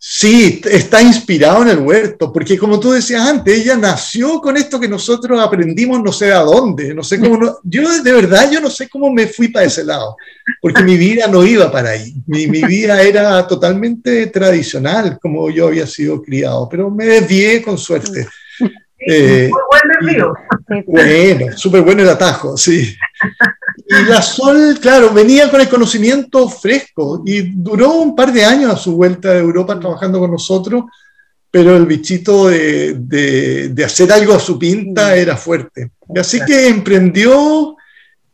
[0.04, 4.80] Sí, está inspirado en el huerto, porque como tú decías antes, ella nació con esto
[4.80, 8.72] que nosotros aprendimos no sé a dónde, no sé cómo, yo de verdad yo no
[8.72, 10.18] sé cómo me fui para ese lado,
[10.60, 15.68] porque mi vida no iba para ahí, mi, mi vida era totalmente tradicional, como yo
[15.68, 18.28] había sido criado, pero me desvié con suerte.
[19.08, 20.34] Eh, muy buen desvío.
[20.86, 22.96] Bueno, súper bueno el atajo, sí.
[23.88, 28.72] Y la Sol, claro, venía con el conocimiento fresco y duró un par de años
[28.72, 30.86] a su vuelta de Europa trabajando con nosotros,
[31.50, 32.96] pero el bichito de,
[33.70, 35.92] de, hacer algo a su pinta era fuerte.
[36.14, 37.76] Y así que emprendió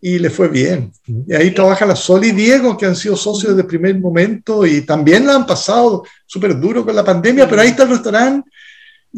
[0.01, 0.91] y le fue bien.
[1.06, 4.65] Y ahí trabaja la Sol y Diego, que han sido socios desde el primer momento
[4.65, 8.49] y también la han pasado súper duro con la pandemia, pero ahí está el restaurante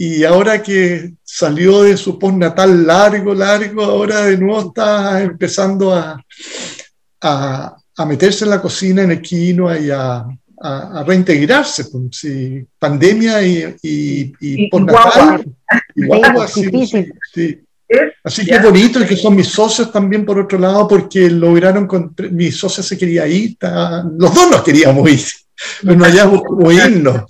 [0.02, 6.24] y ahora que salió de su postnatal largo, largo, ahora de nuevo está empezando a,
[7.20, 10.26] a, a meterse en la cocina, en el quinoa y a,
[10.62, 11.88] a, reintegrarse.
[11.92, 12.26] Pues,
[12.80, 15.44] pandemia y, y, y, postnatal.
[17.34, 17.60] sí,
[18.24, 21.86] Así que es bonito y que son mis socios también por otro lado porque lograron,
[21.86, 23.58] con, mis socios se quería ir,
[24.18, 25.20] los dos nos queríamos ir,
[25.82, 27.26] pero no hayamos irnos.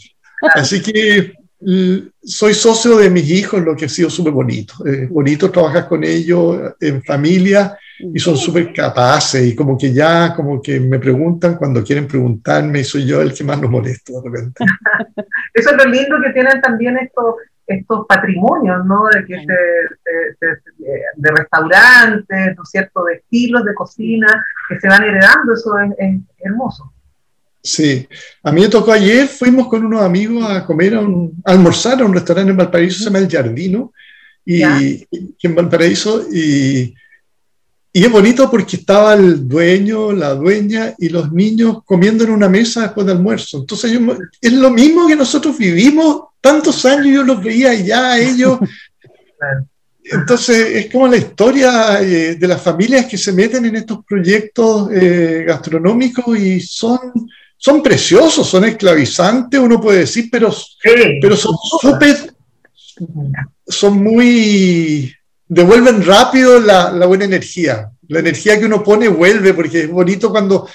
[0.53, 4.73] Así que soy socio de mis hijos, lo que ha sido súper bonito.
[4.85, 10.33] Es bonito trabajar con ellos en familia y son súper capaces y como que ya,
[10.33, 14.21] como que me preguntan cuando quieren preguntarme y soy yo el que más los molesto
[14.21, 14.63] de repente.
[15.53, 17.35] Eso es lo lindo que tienen también estos,
[17.67, 19.07] estos patrimonios, ¿no?
[19.13, 19.35] De, que
[21.17, 26.21] de, restaurantes, ¿no es cierto?, de estilos de cocina que se van heredando, eso es
[26.39, 26.93] hermoso.
[27.61, 28.07] Sí,
[28.43, 31.05] a mí me tocó ayer, fuimos con unos amigos a comer, a,
[31.45, 33.91] almorzar a un restaurante en Valparaíso, se llama El Jardino,
[34.45, 36.93] y, en Valparaíso, y,
[37.91, 42.47] y es bonito porque estaba el dueño, la dueña y los niños comiendo en una
[42.47, 43.59] mesa después del almuerzo.
[43.59, 43.99] Entonces
[44.39, 48.59] es lo mismo que nosotros vivimos tantos años, yo los veía ya ellos.
[50.11, 54.89] Entonces es como la historia eh, de las familias que se meten en estos proyectos
[54.91, 56.99] eh, gastronómicos y son,
[57.61, 60.49] son preciosos, son esclavizantes, uno puede decir, pero,
[61.21, 62.33] pero son súper,
[63.67, 65.13] son muy
[65.45, 67.91] devuelven rápido la, la, buena energía.
[68.07, 70.69] La energía que uno pone vuelve, porque es bonito cuando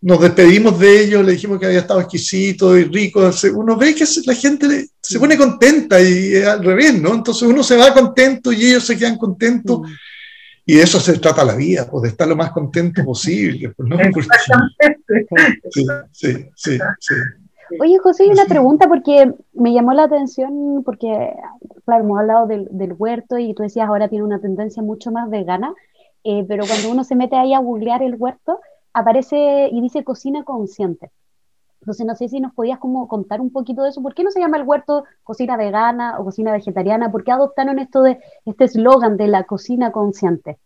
[0.00, 3.28] nos despedimos de ellos, le dijimos que había estado exquisito y rico.
[3.54, 7.14] Uno ve que la gente se pone contenta y al revés, ¿no?
[7.14, 9.80] Entonces uno se va contento y ellos se quedan contentos.
[9.80, 9.84] Mm.
[10.68, 13.72] Y de eso se trata la vida, pues de estar lo más contento posible.
[13.74, 13.96] Pues, ¿no?
[15.70, 17.14] Sí, sí, sí, sí.
[17.80, 21.32] Oye, José, hay una pregunta porque me llamó la atención, porque,
[21.86, 25.30] claro, hemos hablado del, del huerto y tú decías ahora tiene una tendencia mucho más
[25.30, 25.72] vegana,
[26.22, 28.60] eh, pero cuando uno se mete ahí a googlear el huerto,
[28.92, 31.10] aparece y dice cocina consciente.
[31.88, 34.02] Entonces, no sé si nos podías como contar un poquito de eso.
[34.02, 37.10] ¿Por qué no se llama el huerto cocina vegana o cocina vegetariana?
[37.10, 40.58] ¿Por qué adoptaron esto de este eslogan de la cocina consciente?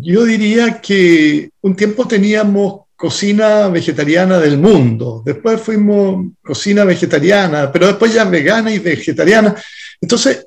[0.00, 7.88] Yo diría que un tiempo teníamos cocina vegetariana del mundo, después fuimos cocina vegetariana, pero
[7.88, 9.54] después ya vegana y vegetariana.
[10.00, 10.46] Entonces,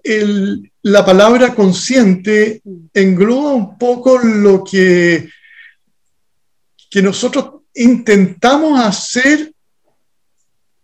[0.81, 2.59] la palabra consciente
[2.91, 5.29] engloba un poco lo que,
[6.89, 9.53] que nosotros intentamos hacer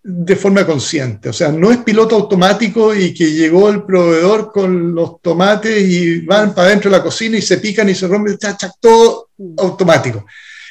[0.04, 1.30] de forma consciente.
[1.30, 6.22] O sea, no es piloto automático y que llegó el proveedor con los tomates y
[6.22, 8.38] van para adentro de la cocina y se pican y se rompen,
[8.80, 10.26] todo automático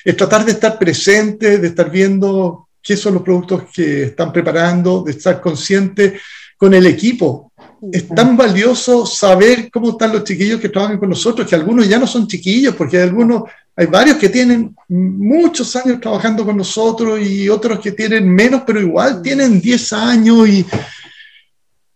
[0.06, 5.02] es tratar de estar presente, de estar viendo qué son los productos que están preparando,
[5.02, 6.20] de estar consciente
[6.56, 7.52] con el equipo.
[7.90, 11.98] Es tan valioso saber cómo están los chiquillos que trabajan con nosotros, que algunos ya
[11.98, 17.20] no son chiquillos, porque hay algunos, hay varios que tienen muchos años trabajando con nosotros
[17.20, 20.66] y otros que tienen menos, pero igual tienen 10 años y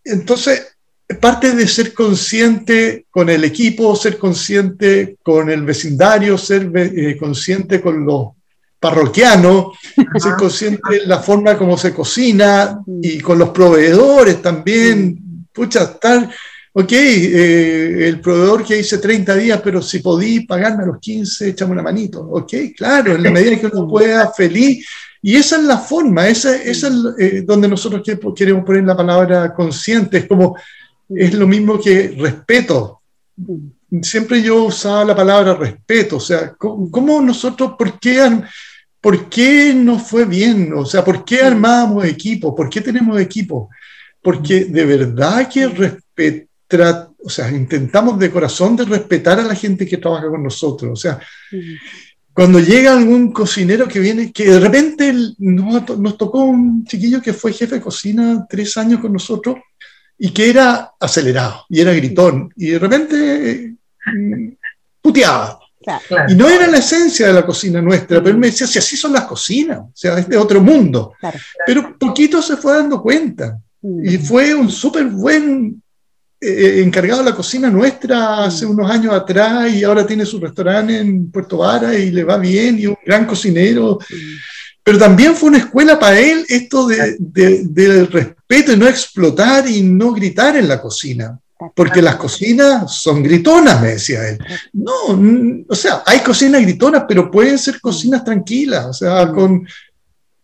[0.04, 0.76] entonces
[1.20, 7.80] parte de ser consciente con el equipo, ser consciente con el vecindario, ser eh, consciente
[7.80, 8.28] con los
[8.78, 9.78] parroquianos,
[10.18, 15.46] ser consciente de la forma como se cocina y con los proveedores también.
[15.52, 16.30] Pucha, estar,
[16.72, 21.48] ok, eh, el proveedor que dice 30 días, pero si podí pagarme a los 15,
[21.48, 22.20] échame una manito.
[22.20, 24.86] Ok, claro, en la medida que uno pueda, feliz.
[25.22, 28.02] Y esa es la forma, esa, esa es eh, donde nosotros
[28.34, 30.56] queremos poner la palabra consciente, es como
[31.10, 33.02] es lo mismo que respeto.
[34.02, 38.42] Siempre yo usaba la palabra respeto, o sea, ¿cómo, nosotros, por qué,
[39.00, 40.72] por qué nos fue bien?
[40.74, 42.54] O sea, ¿por qué armábamos equipo?
[42.54, 43.68] ¿Por qué tenemos equipo?
[44.22, 46.49] Porque de verdad que respetar,
[47.22, 50.96] o sea, intentamos de corazón de respetar a la gente que trabaja con nosotros, o
[50.96, 51.20] sea,
[52.32, 57.32] cuando llega algún cocinero que viene, que de repente nos, nos, tocó un chiquillo que
[57.32, 59.56] fue jefe de cocina tres años con nosotros,
[60.22, 63.74] y que era acelerado y era gritón y de repente
[64.14, 64.48] mm,
[65.00, 65.58] puteaba.
[66.28, 68.98] Y no era la esencia de la cocina nuestra, pero él me decía, si así
[68.98, 71.14] son las cocinas, o sea, es de otro mundo.
[71.66, 73.58] Pero poquito se fue dando cuenta.
[74.04, 75.82] Y fue un súper buen
[76.42, 78.70] eh, encargado de la cocina nuestra hace mm.
[78.70, 82.78] unos años atrás y ahora tiene su restaurante en Puerto Vara y le va bien
[82.78, 83.98] y un gran cocinero.
[84.82, 89.82] Pero también fue una escuela para él esto de, del respeto y no explotar y
[89.82, 91.38] no gritar en la cocina.
[91.74, 94.38] Porque las cocinas son gritonas, me decía él.
[94.72, 98.86] No, o sea, hay cocinas gritonas, pero pueden ser cocinas tranquilas.
[98.86, 99.66] O sea, con,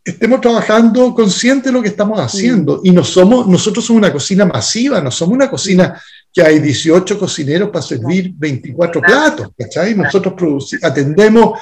[0.06, 2.80] estemos trabajando consciente de lo que estamos haciendo.
[2.84, 6.00] Y no somos, nosotros somos una cocina masiva, no somos una cocina
[6.32, 9.48] que hay 18 cocineros para servir 24 platos.
[9.58, 9.96] ¿cachai?
[9.96, 11.58] Nosotros atendemos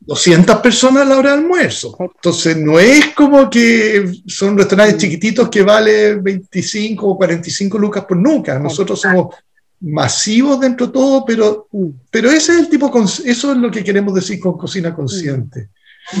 [0.00, 1.96] 200 personas a la hora de almuerzo.
[2.00, 8.16] Entonces, no es como que son restaurantes chiquititos que vale 25 o 45 lucas por
[8.16, 8.58] nunca.
[8.58, 9.36] Nosotros somos
[9.80, 11.68] masivos dentro de todo, pero,
[12.10, 12.92] pero ese es el tipo,
[13.24, 15.68] eso es lo que queremos decir con cocina consciente.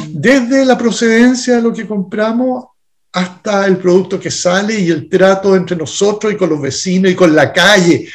[0.08, 2.66] Desde la procedencia de lo que compramos
[3.12, 7.14] hasta el producto que sale y el trato entre nosotros y con los vecinos y
[7.14, 8.08] con la calle.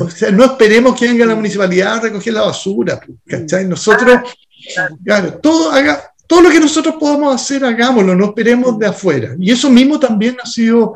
[0.00, 3.66] O sea, no esperemos que venga la municipalidad a recoger la basura, ¿cachai?
[3.66, 4.20] Nosotros,
[5.04, 9.34] claro, todo, haga, todo lo que nosotros podamos hacer, hagámoslo, no esperemos de afuera.
[9.38, 10.94] Y eso mismo también ha sido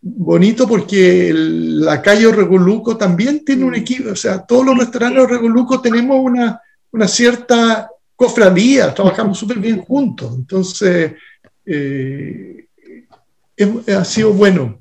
[0.00, 5.80] bonito porque la calle Regoluco también tiene un equipo, o sea, todos los restaurantes Regoluco
[5.80, 6.60] tenemos una,
[6.92, 10.34] una cierta cofradía, trabajamos súper bien juntos.
[10.34, 11.12] Entonces,
[11.66, 12.68] eh,
[13.96, 14.78] ha sido bueno.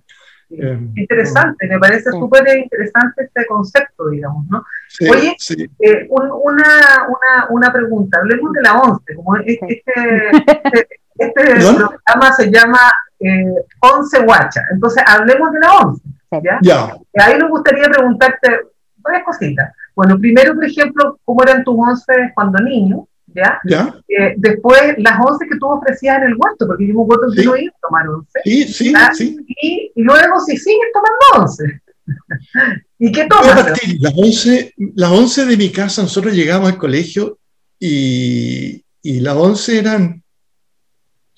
[0.49, 4.63] Eh, interesante, me parece súper interesante este concepto, digamos, ¿no?
[5.09, 5.36] Oye,
[5.79, 12.51] eh, una, una, una, pregunta, hablemos de la ONCE, como este, este, este programa se
[12.51, 12.77] llama
[13.19, 16.03] eh, Once Guacha, entonces hablemos de la ONCE,
[16.43, 16.59] ¿ya?
[16.61, 16.97] ya.
[17.17, 18.59] Ahí nos gustaría preguntarte
[18.97, 19.73] varias cositas.
[19.95, 23.07] Bueno, primero, por ejemplo, ¿cómo eran tus once cuando niño?
[23.36, 23.59] ¿Ya?
[24.07, 27.43] Eh, después, las once que tú ofrecías en el huerto, porque yo me acuerdo que
[27.43, 28.39] no iba a tomar once.
[28.43, 29.38] Sí, sí, sí.
[29.61, 31.81] Y, luego, si sigues tomando once.
[32.99, 33.65] ¿Y qué tomas?
[33.99, 37.38] Las once, las once de mi casa, nosotros llegamos al colegio
[37.79, 40.23] y, y las once eran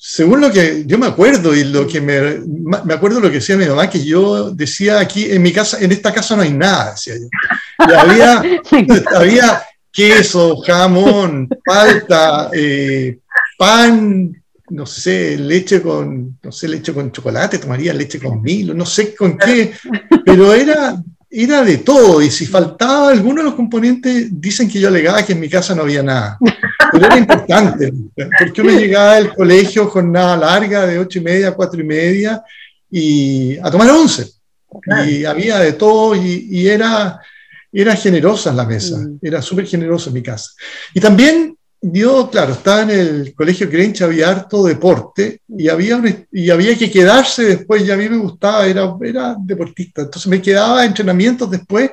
[0.08, 2.40] según lo que yo me acuerdo y lo que me,
[2.84, 5.92] me acuerdo lo que decía mi mamá, que yo decía aquí en mi casa, en
[5.92, 7.28] esta casa no hay nada, decía yo.
[7.88, 8.44] Y había,
[9.16, 9.64] había
[9.96, 13.20] queso, jamón, palta, eh,
[13.58, 18.86] pan, no sé, leche con, no sé, leche con chocolate, tomaría leche con milo, no
[18.86, 19.72] sé con qué,
[20.26, 24.90] pero era, era de todo, y si faltaba alguno de los componentes, dicen que yo
[24.90, 26.38] alegaba que en mi casa no había nada,
[26.92, 27.94] pero era importante,
[28.38, 31.86] porque uno llegaba del colegio con nada larga, de ocho y media a cuatro y
[31.86, 32.44] media,
[32.92, 34.30] y a tomar once,
[35.08, 37.22] y había de todo, y, y era
[37.72, 39.20] era generosa la mesa, mm.
[39.22, 40.52] era súper generosa en mi casa.
[40.94, 46.02] Y también yo, claro, estaba en el colegio Grange, había harto deporte y había,
[46.32, 50.42] y había que quedarse después, y a mí me gustaba, era, era deportista, entonces me
[50.42, 51.92] quedaba a entrenamientos después,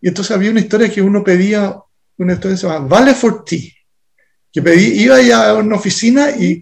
[0.00, 1.74] y entonces había una historia que uno pedía,
[2.18, 3.70] una historia que se llama Vale for Tea,
[4.52, 6.60] que pedí, iba a una oficina y,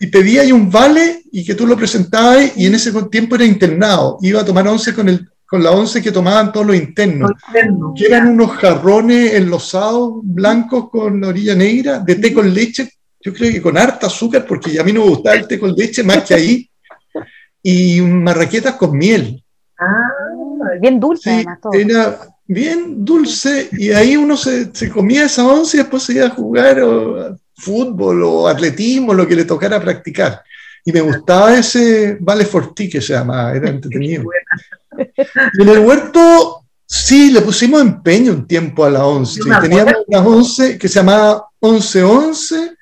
[0.00, 3.44] y pedía ahí un vale y que tú lo presentabas y en ese tiempo era
[3.44, 7.32] internado, iba a tomar once con el con la once que tomaban todos los internos,
[7.96, 13.32] que eran unos jarrones enlosados, blancos con la orilla negra, de té con leche, yo
[13.32, 16.02] creo que con harta azúcar, porque a mí no me gustaba el té con leche
[16.02, 16.70] más que ahí,
[17.62, 19.42] y marraquetas con miel.
[19.78, 20.10] Ah,
[20.82, 21.72] bien dulce además todo.
[21.72, 26.26] Era bien dulce, y ahí uno se, se comía esa once y después se iba
[26.26, 26.78] a jugar
[27.56, 30.42] fútbol o atletismo, lo que le tocara practicar.
[30.84, 34.24] Y me gustaba ese Vale Fortí que se llama, era entretenido.
[35.58, 39.40] en el huerto, sí, le pusimos empeño un tiempo a la 11.
[39.60, 42.76] Teníamos una 11 que se llamaba 1111,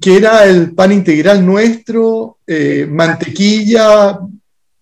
[0.00, 4.18] que era el pan integral nuestro, eh, mantequilla,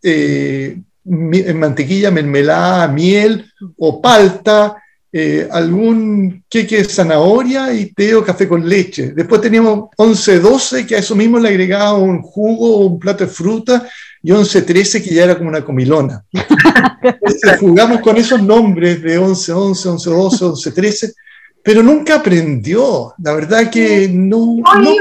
[0.03, 4.77] eh, mantequilla, mermelada, miel o palta,
[5.19, 9.13] eh, algún queque de zanahoria y té o café con leche.
[9.15, 13.31] Después teníamos 11-12, que a eso mismo le agregaba un jugo o un plato de
[13.31, 13.89] fruta,
[14.27, 16.25] y 11-13, que ya era como una comilona.
[17.61, 21.15] jugamos con esos nombres de 11-11, 11-12, 11-13,
[21.63, 23.15] pero nunca aprendió.
[23.23, 24.57] La verdad que no.
[24.57, 24.97] no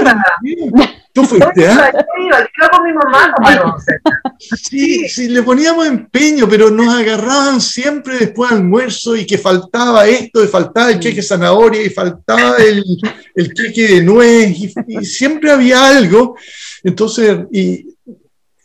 [1.11, 1.91] Tú fuiste, ¿ah?
[1.91, 3.75] Yo con mi mamá
[4.39, 10.05] Sí, sí, le poníamos empeño, pero nos agarraban siempre después del almuerzo y que faltaba
[10.05, 12.83] esto, y faltaba el queque de zanahoria, y faltaba el,
[13.33, 14.55] el queque de nuez,
[14.87, 16.35] y, siempre había algo.
[16.83, 17.94] Entonces, y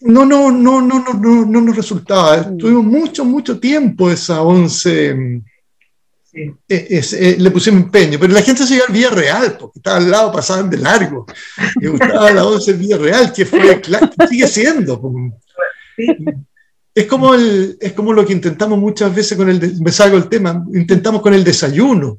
[0.01, 2.57] no, no, no, no, no, no, no nos resultaba.
[2.57, 5.43] Tuvimos mucho, mucho tiempo esa once
[6.33, 9.97] eh, eh, le pusimos empeño, pero la gente se iba al Vía Real, porque estaba
[9.97, 11.27] al lado, pasaban de largo.
[11.81, 13.83] Me gustaba la 11 Vía Real, que fue,
[14.29, 15.01] sigue siendo.
[16.95, 20.29] Es como, el, es como lo que intentamos muchas veces con el, me salgo el
[20.29, 22.19] tema, intentamos con el desayuno.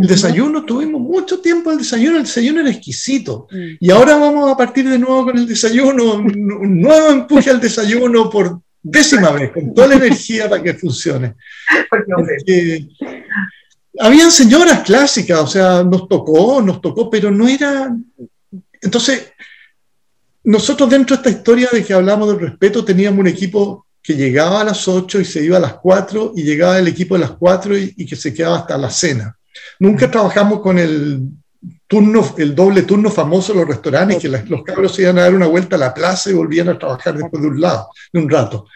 [0.00, 3.46] El desayuno, tuvimos mucho tiempo el desayuno, el desayuno era exquisito.
[3.50, 3.76] Mm.
[3.80, 8.28] Y ahora vamos a partir de nuevo con el desayuno, un nuevo empuje al desayuno
[8.30, 11.34] por décima vez, con toda la energía para que funcione.
[11.90, 12.88] Porque,
[14.00, 17.94] habían señoras clásicas, o sea, nos tocó, nos tocó, pero no era...
[18.80, 19.32] Entonces,
[20.44, 24.60] nosotros dentro de esta historia de que hablamos del respeto, teníamos un equipo que llegaba
[24.60, 27.32] a las 8 y se iba a las 4 y llegaba el equipo a las
[27.32, 29.37] 4 y, que se quedaba hasta la cena.
[29.78, 31.22] Nunca trabajamos con el
[31.86, 35.34] turno, el doble turno famoso en los restaurantes, que los cabros se iban a dar
[35.34, 38.28] una vuelta a la plaza y volvían a trabajar después de un lado, de un
[38.28, 38.66] rato.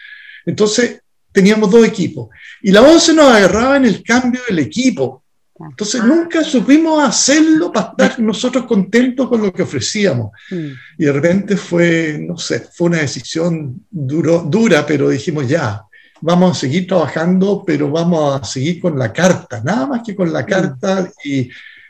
[0.45, 2.29] Entonces, teníamos dos equipos.
[2.61, 5.23] Y la 11 nos agarraba en el cambio del equipo.
[5.59, 6.05] Entonces ah.
[6.05, 10.31] nunca supimos hacerlo para estar nosotros contentos con lo que ofrecíamos.
[10.49, 10.67] Mm.
[10.97, 15.83] Y de repente fue, no sé, fue una decisión duro, dura, pero dijimos ya,
[16.23, 20.31] vamos a seguir trabajando, pero vamos a seguir con la carta, nada más que con
[20.31, 20.45] la mm.
[20.45, 21.49] carta y,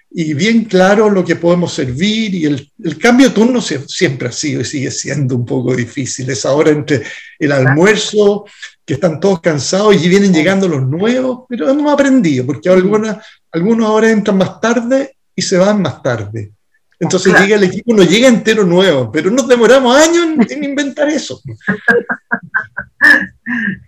[0.10, 2.34] y bien claro lo que podemos servir.
[2.34, 6.30] Y el, el cambio de turno siempre ha sido y sigue siendo un poco difícil.
[6.32, 7.04] Es ahora entre
[7.38, 8.46] el almuerzo,
[8.84, 13.18] que están todos cansados y vienen llegando los nuevos, pero hemos aprendido, porque algunas,
[13.52, 16.52] algunos ahora entran más tarde y se van más tarde.
[17.00, 21.42] Entonces llega el equipo, no llega entero nuevo, pero nos demoramos años en, inventar eso.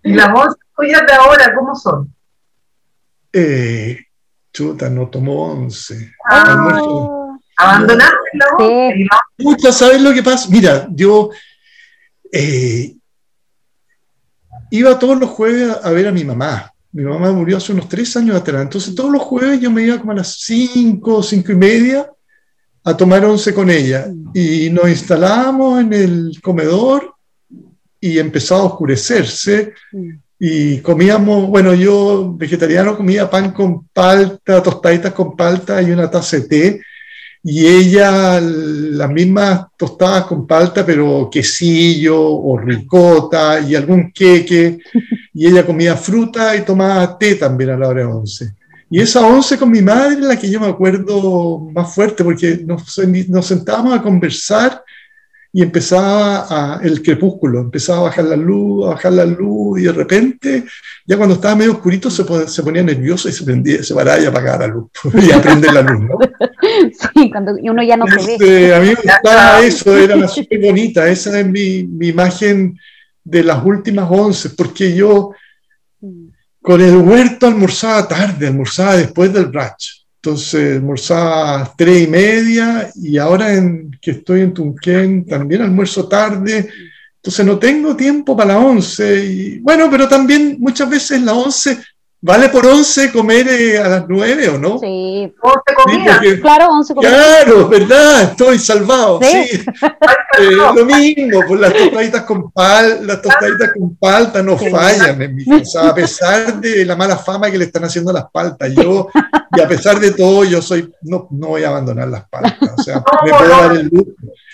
[0.04, 2.14] las 11 tuyas de ahora, ¿cómo son?
[3.32, 4.00] Eh,
[4.54, 6.14] chuta, no tomó 11.
[6.30, 9.08] Ah, ¿Abandonaste la 11?
[9.38, 10.50] Pucha, ¿sabes lo que pasa?
[10.50, 11.30] Mira, yo
[12.32, 12.96] eh,
[14.72, 16.72] iba todos los jueves a, ver a mi mamá.
[16.92, 18.62] Mi mamá murió hace unos tres años atrás.
[18.62, 22.10] Entonces todos los jueves yo me iba como a las 5, cinco y media
[22.84, 24.08] a tomar once con ella.
[24.34, 27.15] Y nos instalábamos en el comedor
[28.06, 29.74] y empezaba a oscurecerse.
[30.38, 36.38] Y comíamos, bueno, yo vegetariano comía pan con palta, tostaditas con palta y una taza
[36.38, 36.82] de té
[37.48, 44.80] y ella las mismas tostadas con palta, pero quesillo o ricota y algún queque,
[45.32, 48.56] y ella comía fruta y tomaba té también a la hora de once.
[48.90, 52.62] Y esa once con mi madre es la que yo me acuerdo más fuerte, porque
[52.66, 53.00] nos,
[53.30, 54.84] nos sentábamos a conversar
[55.56, 59.84] y empezaba a, el crepúsculo, empezaba a bajar la luz, a bajar la luz, y
[59.84, 60.66] de repente,
[61.06, 64.26] ya cuando estaba medio oscurito, se, se ponía nervioso y se prendía, se paraba y
[64.26, 66.18] apagaba la luz, y aprender la luz, ¿no?
[67.14, 68.76] Sí, cuando uno ya no se ve.
[68.76, 72.78] A mí me gustaba eso, era súper bonita, esa es mi, mi, imagen
[73.24, 75.32] de las últimas once, porque yo
[76.62, 80.05] con el huerto almorzaba tarde, almorzaba después del brunch.
[80.26, 86.68] Entonces almorzaba tres y media y ahora en, que estoy en Tunquén también almuerzo tarde.
[87.18, 89.24] Entonces no tengo tiempo para la once.
[89.24, 91.78] Y, bueno, pero también muchas veces la once
[92.26, 94.80] ¿Vale por 11 comer eh, a las 9 o no?
[94.80, 96.20] Sí, 11 comidas.
[96.42, 97.14] claro, 11 comidas.
[97.14, 99.20] Claro, verdad, estoy salvado.
[99.22, 99.64] Sí.
[100.38, 105.34] Eh, lo mismo, pues las tostaditas con pal, las tostaditas con palta no fallan en
[105.34, 108.70] mi casa, a pesar de la mala fama que le están haciendo las paltas.
[108.74, 109.08] Yo,
[109.56, 112.70] y a pesar de todo, yo soy, no, no voy a abandonar las paltas.
[112.78, 114.12] O sea, me puedo dar el lujo.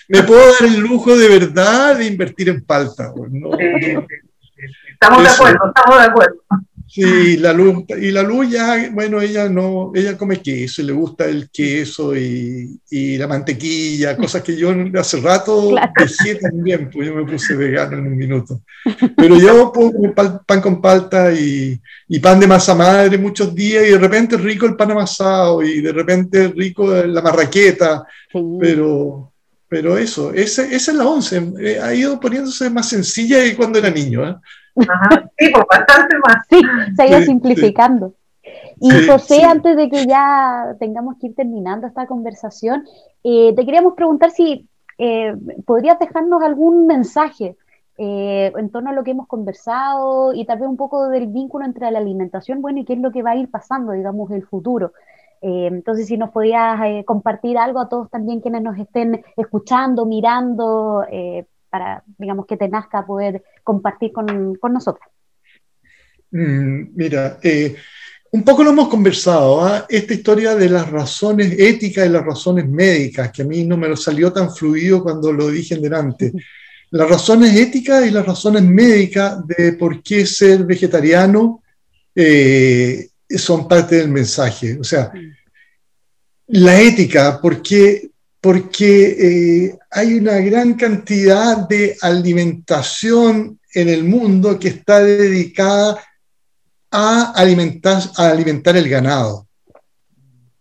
[0.08, 3.12] Me puedo dar el lujo de verdad de invertir en palta.
[3.12, 3.32] Pues,
[4.92, 6.36] estamos de acuerdo, estamos de acuerdo.
[6.94, 10.92] Sí, la luz, y la luz ya, bueno, ella no, ella come queso y le
[10.92, 17.08] gusta el queso y, y la mantequilla, cosas que yo hace rato dejé también, pues
[17.08, 18.64] yo me puse vegano en un minuto.
[19.16, 21.80] Pero yo pongo pan, con palta y,
[22.10, 25.80] y, pan de masa madre muchos días y de repente rico el pan amasado y
[25.80, 28.06] de repente rico la marraqueta,
[28.60, 29.32] pero,
[29.70, 33.80] pero eso, ese, esa es la once, eh, ha ido poniéndose más sencilla que cuando
[33.80, 34.28] era niño.
[34.28, 34.36] ¿eh?
[34.76, 36.46] Sí, pues bastante más.
[36.50, 36.62] Sí,
[36.96, 38.14] se ha ido simplificando.
[38.80, 42.84] Y José, antes de que ya tengamos que ir terminando esta conversación,
[43.24, 44.68] eh, te queríamos preguntar si
[44.98, 47.56] eh, podrías dejarnos algún mensaje
[47.98, 51.66] eh, en torno a lo que hemos conversado y tal vez un poco del vínculo
[51.66, 54.44] entre la alimentación, bueno, y qué es lo que va a ir pasando, digamos, el
[54.44, 54.94] futuro.
[55.42, 61.04] entonces, si nos podías compartir algo a todos también quienes nos estén escuchando, mirando,
[61.72, 65.10] para, digamos, que te nazca poder compartir con, con nosotras.
[66.32, 67.76] Mm, mira, eh,
[68.34, 69.86] un poco lo hemos conversado, ¿ah?
[69.90, 73.90] esta historia de las razones éticas y las razones médicas, que a mí no me
[73.90, 76.32] lo salió tan fluido cuando lo dije en delante.
[76.92, 81.62] Las razones éticas y las razones médicas de por qué ser vegetariano
[82.16, 84.78] eh, son parte del mensaje.
[84.80, 85.12] O sea,
[86.48, 88.11] la ética, ¿por qué,
[88.42, 96.02] porque eh, hay una gran cantidad de alimentación en el mundo que está dedicada
[96.90, 99.48] a alimentar, a alimentar el ganado.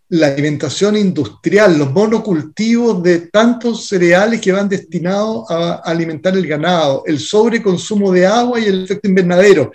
[0.09, 7.03] La alimentación industrial, los monocultivos de tantos cereales que van destinados a alimentar el ganado,
[7.07, 9.71] el sobreconsumo de agua y el efecto invernadero.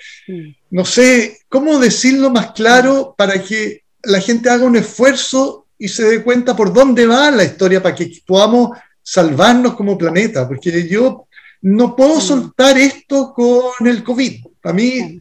[0.71, 6.05] No sé cómo decirlo más claro para que la gente haga un esfuerzo y se
[6.05, 11.27] dé cuenta por dónde va la historia para que podamos salvarnos como planeta, porque yo
[11.63, 14.45] no puedo soltar esto con el COVID.
[14.61, 15.21] Para mí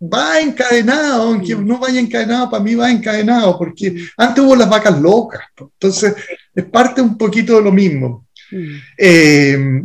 [0.00, 5.00] va encadenado, aunque no vaya encadenado, para mí va encadenado, porque antes hubo las vacas
[5.00, 6.14] locas, entonces
[6.54, 8.26] es parte un poquito de lo mismo.
[8.98, 9.82] Eh,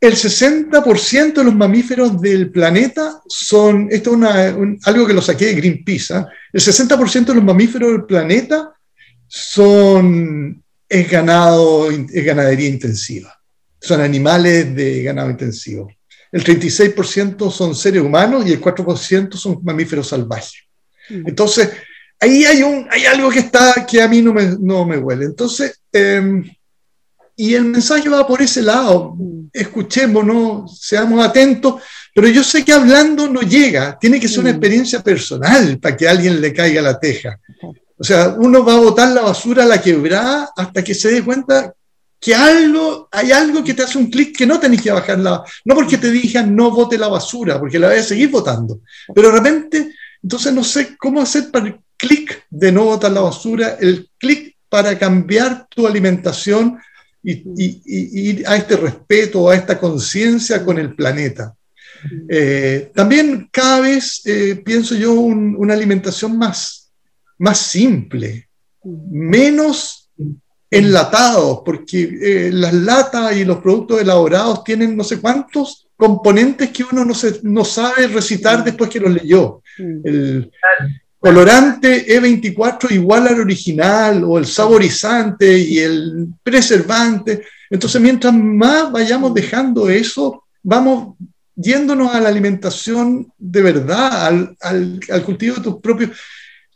[0.00, 5.54] el 60% de los mamíferos del planeta son, esto es algo que lo saqué de
[5.54, 6.28] Greenpeace, ¿ah?
[6.52, 8.72] el 60% de los mamíferos del planeta
[9.26, 13.36] son, es, ganado, es ganadería intensiva,
[13.80, 15.90] son animales de ganado intensivo.
[16.30, 20.62] El 36% son seres humanos y el 4% son mamíferos salvajes.
[21.08, 21.28] Mm.
[21.28, 21.70] Entonces,
[22.20, 25.24] ahí hay, un, hay algo que, está, que a mí no me, no me huele.
[25.24, 26.42] Entonces, eh,
[27.38, 29.16] y el mensaje va por ese lado.
[29.52, 31.80] Escuchémonos, seamos atentos,
[32.12, 36.08] pero yo sé que hablando no llega, tiene que ser una experiencia personal para que
[36.08, 37.38] a alguien le caiga la teja.
[37.96, 41.22] O sea, uno va a botar la basura a la quebrada hasta que se dé
[41.22, 41.72] cuenta
[42.20, 45.44] que algo, hay algo que te hace un clic que no tenés que bajar la,
[45.64, 48.80] no porque te digan no vote la basura, porque la voy a seguir votando,
[49.14, 53.20] pero de repente, entonces no sé cómo hacer para el clic de no votar la
[53.20, 56.78] basura, el clic para cambiar tu alimentación
[57.22, 61.54] y, ir a este respeto, a esta conciencia con el planeta.
[62.28, 66.92] Eh, también cada vez eh, pienso yo una alimentación más,
[67.38, 68.48] más simple,
[68.84, 70.10] menos
[70.70, 76.84] enlatados, porque eh, las latas y los productos elaborados tienen no sé cuántos componentes que
[76.84, 79.62] uno no, se, no sabe recitar después que los leyó.
[79.78, 80.50] El
[81.18, 87.44] colorante E24 igual al original, o el saborizante y el preservante.
[87.70, 91.16] Entonces, mientras más vayamos dejando eso, vamos
[91.54, 96.10] yéndonos a la alimentación de verdad, al, al cultivo de tus propios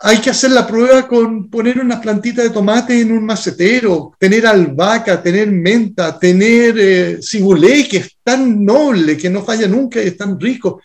[0.05, 4.45] hay que hacer la prueba con poner unas plantitas de tomate en un macetero, tener
[4.47, 10.09] albahaca, tener menta, tener eh, cibulé, que es tan noble, que no falla nunca y
[10.09, 10.82] es tan rico.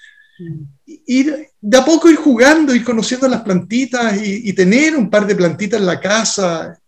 [1.06, 5.36] Ir, de a poco ir jugando, ir conociendo las plantitas y, tener un par de
[5.36, 6.80] plantitas en la casa.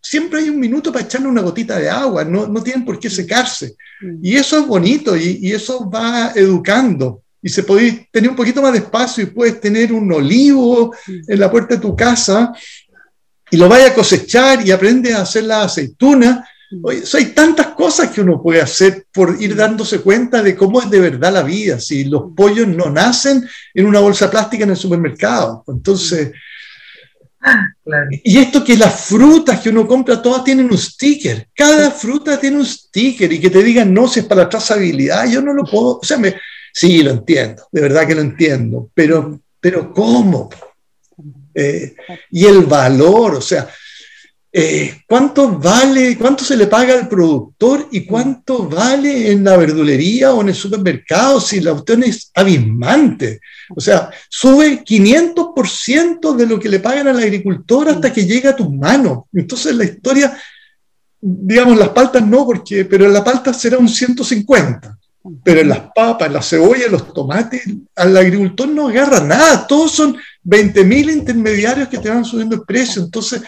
[0.00, 3.10] Siempre hay un minuto para echarle una gotita de agua, no, no tienen por qué
[3.10, 3.74] secarse.
[4.00, 4.18] Mm.
[4.22, 8.62] Y eso es bonito y, y eso va educando y se puede tener un poquito
[8.62, 12.52] más de espacio y puedes tener un olivo en la puerta de tu casa
[13.50, 16.48] y lo vaya a cosechar y aprende a hacer la aceituna.
[16.82, 20.88] Oye, hay tantas cosas que uno puede hacer por ir dándose cuenta de cómo es
[20.88, 21.78] de verdad la vida.
[21.80, 25.64] Si los pollos no nacen en una bolsa plástica en el supermercado.
[25.68, 26.32] Entonces,
[28.22, 31.48] y esto que las frutas que uno compra, todas tienen un sticker.
[31.54, 35.28] Cada fruta tiene un sticker y que te digan no, si es para la trazabilidad.
[35.28, 36.36] Yo no lo puedo, o sea, me,
[36.72, 40.48] Sí, lo entiendo, de verdad que lo entiendo, pero, pero ¿cómo?
[41.54, 41.94] Eh,
[42.30, 43.68] y el valor, o sea,
[44.54, 50.34] eh, ¿cuánto vale, cuánto se le paga al productor y cuánto vale en la verdulería
[50.34, 53.40] o en el supermercado si la opción es abismante?
[53.74, 58.56] O sea, sube 500% de lo que le pagan al agricultor hasta que llega a
[58.56, 59.20] tus manos.
[59.32, 60.36] Entonces la historia,
[61.18, 64.98] digamos, las paltas no, porque, pero la palta será un 150.
[65.44, 67.62] Pero en las papas, en la cebolla, en los tomates,
[67.94, 69.66] al agricultor no agarra nada.
[69.66, 73.02] Todos son 20.000 intermediarios que te van subiendo el precio.
[73.02, 73.40] Entonces,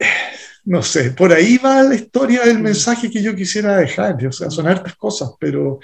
[0.64, 4.24] no sé, por ahí va la historia del mensaje que yo quisiera dejar.
[4.26, 5.78] O sea, son hartas cosas, pero.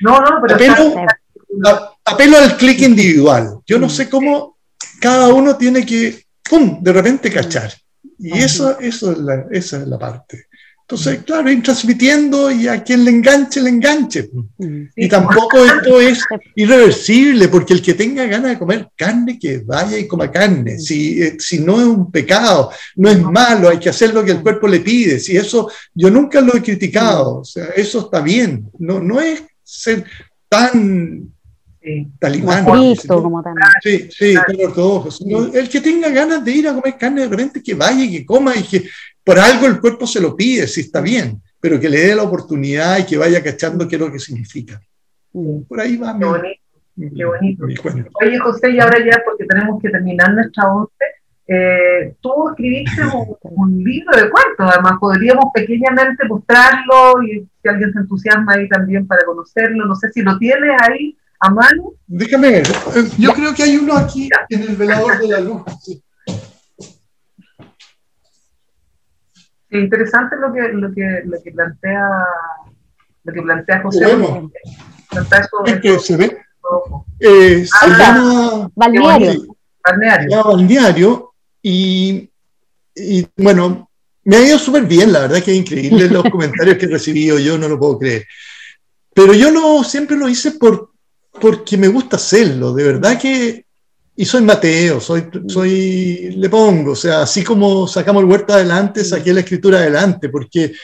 [0.00, 0.54] No, no, pero.
[0.54, 3.60] Apelo, apelo al clic individual.
[3.66, 4.58] Yo no sé cómo
[5.00, 7.72] cada uno tiene que, ¡pum!, de repente cachar.
[8.18, 10.46] Y eso, eso es la, esa es la parte.
[10.90, 14.28] Entonces, claro, ir transmitiendo y a quien le enganche, le enganche.
[14.96, 16.24] Y tampoco esto es
[16.56, 20.80] irreversible, porque el que tenga ganas de comer carne, que vaya y coma carne.
[20.80, 24.32] Si, eh, si no es un pecado, no es malo, hay que hacer lo que
[24.32, 25.20] el cuerpo le pide.
[25.20, 28.68] Si eso, yo nunca lo he criticado, o sea, eso está bien.
[28.80, 30.04] No, no es ser
[30.48, 31.32] tan
[32.18, 32.66] talibán.
[33.82, 34.34] Sí, sí,
[35.54, 38.26] el que tenga ganas de ir a comer carne de repente que vaya y que
[38.26, 38.88] coma y que
[39.24, 42.22] por algo el cuerpo se lo pide, si está bien, pero que le dé la
[42.22, 44.80] oportunidad y que vaya cachando qué es lo que significa.
[45.32, 46.18] Por ahí va.
[46.18, 47.64] Qué bonito.
[48.22, 51.04] Oye, José, y ahora ya, porque tenemos que terminar nuestra once,
[51.46, 53.02] eh, tú escribiste
[53.42, 59.06] un, libro de cuentos, además podríamos pequeñamente mostrarlo y si alguien se entusiasma ahí también
[59.06, 61.92] para conocerlo, no sé si lo tienes ahí a mano.
[62.06, 62.66] Déjame ver,
[63.18, 65.62] yo creo que hay uno aquí en el velador de la luz.
[65.82, 66.02] Sí.
[69.70, 72.08] Es interesante lo que, lo que, lo que plantea
[73.24, 74.04] lo que plantea José.
[74.04, 74.50] Bueno,
[75.66, 76.38] es que se ve.
[77.18, 79.56] Eh, se llama balneario.
[79.82, 80.44] Balneario.
[80.44, 82.30] balneario y,
[82.94, 83.90] y, bueno,
[84.24, 87.38] me ha ido súper bien, la verdad que es increíble los comentarios que he recibido,
[87.38, 88.26] yo no lo puedo creer.
[89.14, 90.90] Pero yo no, siempre lo hice por,
[91.40, 93.66] porque me gusta hacerlo, de verdad que
[94.20, 99.02] y soy Mateo, soy, soy, le pongo, o sea, así como sacamos el huerto adelante,
[99.02, 100.74] saqué la escritura adelante, porque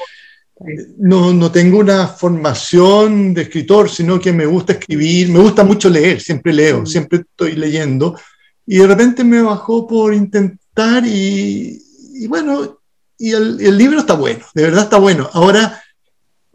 [0.96, 5.90] no, no, tengo una formación de escritor, sino que me gusta escribir, me gusta mucho
[5.90, 6.86] leer, siempre leo, mm.
[6.86, 8.18] siempre estoy leyendo,
[8.64, 11.78] y de repente me bajó por intentar y,
[12.14, 12.80] y bueno,
[13.18, 15.28] y el, el, libro está bueno, de verdad está bueno.
[15.34, 15.82] Ahora,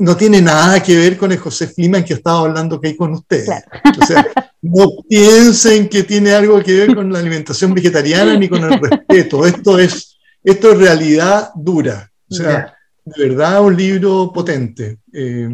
[0.01, 3.13] no tiene nada que ver con el José Fliman que estaba hablando que hay con
[3.13, 3.49] ustedes.
[4.01, 4.25] O sea,
[4.63, 9.45] no piensen que tiene algo que ver con la alimentación vegetariana ni con el respeto.
[9.45, 12.11] Esto es, esto es realidad dura.
[12.29, 12.73] O sea,
[13.05, 14.97] de verdad un libro potente.
[15.13, 15.47] Eh,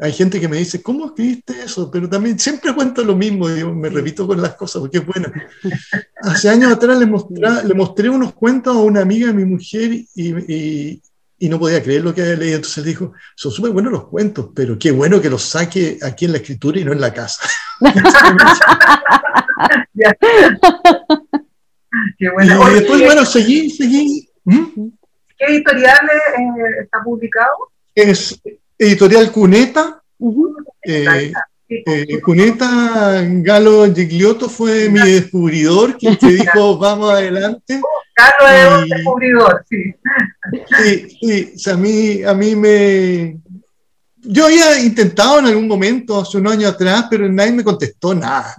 [0.00, 1.90] hay gente que me dice, ¿cómo escribiste eso?
[1.90, 5.28] Pero también siempre cuento lo mismo, yo me repito con las cosas porque es bueno.
[6.22, 9.92] Hace años atrás le, mostré, le mostré unos cuentos a una amiga de mi mujer
[9.92, 11.02] y, y
[11.40, 12.56] no podía creer lo que había leído.
[12.56, 16.32] Entonces dijo, son súper buenos los cuentos, pero qué bueno que los saque aquí en
[16.32, 17.48] la escritura y no en la casa.
[22.18, 22.70] qué bueno.
[22.70, 24.28] Y después, bueno, seguí, seguí.
[24.44, 24.88] ¿Mm?
[25.38, 27.52] ¿Qué editorial eh, está publicado?
[27.94, 28.40] Es
[28.78, 30.02] editorial Cuneta.
[30.82, 31.32] Eh,
[31.68, 37.80] eh, Cuneta Galo Gigliotto fue mi descubridor, quien te dijo, vamos adelante.
[38.16, 39.94] Galo es un descubridor, sí.
[41.20, 43.38] Sí, sí, a mí, a mí me,
[44.28, 48.54] yo había intentado en algún momento, hace un año atrás, pero nadie me contestó nada.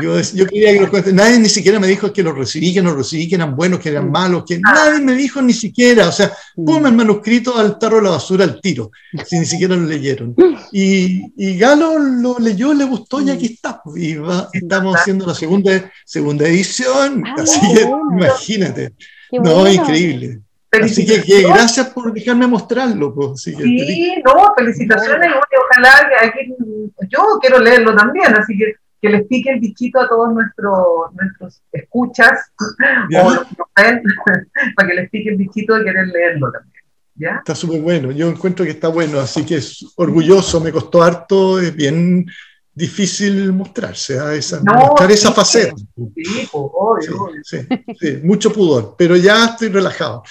[0.00, 2.94] Yo, yo, quería que los Nadie ni siquiera me dijo que los recibí, que no
[2.94, 6.08] recibí, que eran buenos, que eran malos, que nadie me dijo ni siquiera.
[6.08, 8.90] O sea, ponme el manuscrito al tarro de la basura al tiro,
[9.26, 10.34] si ni siquiera lo leyeron.
[10.72, 13.82] Y, y Galo lo leyó, le gustó y aquí está.
[13.94, 14.16] Y
[14.52, 17.22] estamos haciendo la segunda, segunda edición.
[17.26, 17.82] Ah, así que
[18.12, 18.92] imagínate.
[19.32, 20.40] No, increíble.
[20.70, 23.14] Así que, gracias por dejarme mostrarlo.
[23.14, 23.54] Pues, sí,
[24.24, 25.30] no, felicitaciones.
[25.32, 26.54] Ojalá que aquí,
[27.08, 31.62] yo quiero leerlo también, así que que les pique el bichito a todos nuestros, nuestros
[31.72, 32.50] escuchas
[33.16, 33.46] o
[34.76, 36.82] para que les pique el bichito de querer leerlo también.
[37.14, 37.36] ¿ya?
[37.36, 41.60] Está súper bueno, yo encuentro que está bueno, así que es orgulloso, me costó harto,
[41.60, 42.26] es bien
[42.72, 44.34] difícil mostrarse, a ¿ah?
[44.34, 45.74] esa, mostrar esa faceta.
[46.14, 47.58] Sí, obvio, sí,
[47.98, 50.22] sí, mucho pudor, pero ya estoy relajado.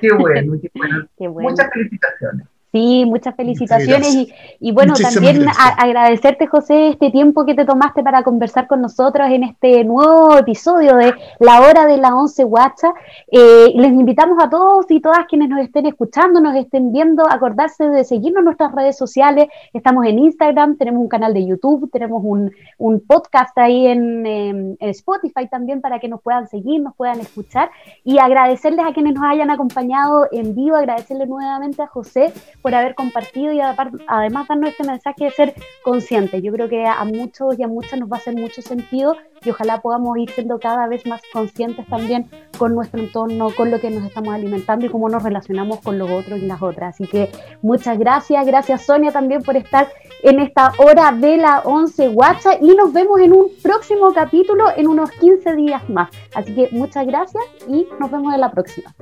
[0.00, 1.08] Qué bueno, qué bueno.
[1.18, 1.50] Qué bueno.
[1.50, 2.46] Muchas felicitaciones.
[2.72, 8.22] Sí, muchas felicitaciones y, y, bueno, también agradecerte, José, este tiempo que te tomaste para
[8.22, 12.94] conversar con nosotros en este nuevo episodio de La Hora de la Once WhatsApp.
[13.30, 17.88] Eh, les invitamos a todos y todas quienes nos estén escuchando, nos estén viendo, acordarse
[17.88, 19.46] de seguirnos en nuestras redes sociales.
[19.72, 24.76] Estamos en Instagram, tenemos un canal de YouTube, tenemos un, un podcast ahí en, en,
[24.80, 27.70] Spotify también para que nos puedan seguir, nos puedan escuchar
[28.04, 32.32] y agradecerles a quienes nos hayan acompañado en vivo, agradecerle nuevamente a José
[32.66, 35.54] por haber compartido y además darnos este mensaje de ser
[35.84, 36.42] conscientes.
[36.42, 39.14] Yo creo que a muchos y a muchas nos va a hacer mucho sentido
[39.46, 42.28] y ojalá podamos ir siendo cada vez más conscientes también
[42.58, 46.10] con nuestro entorno, con lo que nos estamos alimentando y cómo nos relacionamos con los
[46.10, 46.94] otros y las otras.
[46.94, 47.30] Así que
[47.62, 49.88] muchas gracias, gracias Sonia también por estar
[50.22, 54.88] en esta hora de la 11 WhatsApp y nos vemos en un próximo capítulo en
[54.88, 56.10] unos 15 días más.
[56.34, 58.94] Así que muchas gracias y nos vemos en la próxima.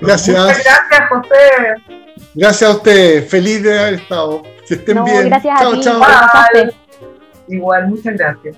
[0.00, 0.38] Gracias.
[0.38, 1.96] Muchas gracias, José.
[2.34, 3.26] Gracias a usted.
[3.28, 4.42] Feliz de haber estado.
[4.66, 5.26] Que estén bien.
[5.26, 5.80] Gracias chao, a ti.
[5.80, 6.00] Chao.
[7.48, 8.56] Igual, muchas gracias.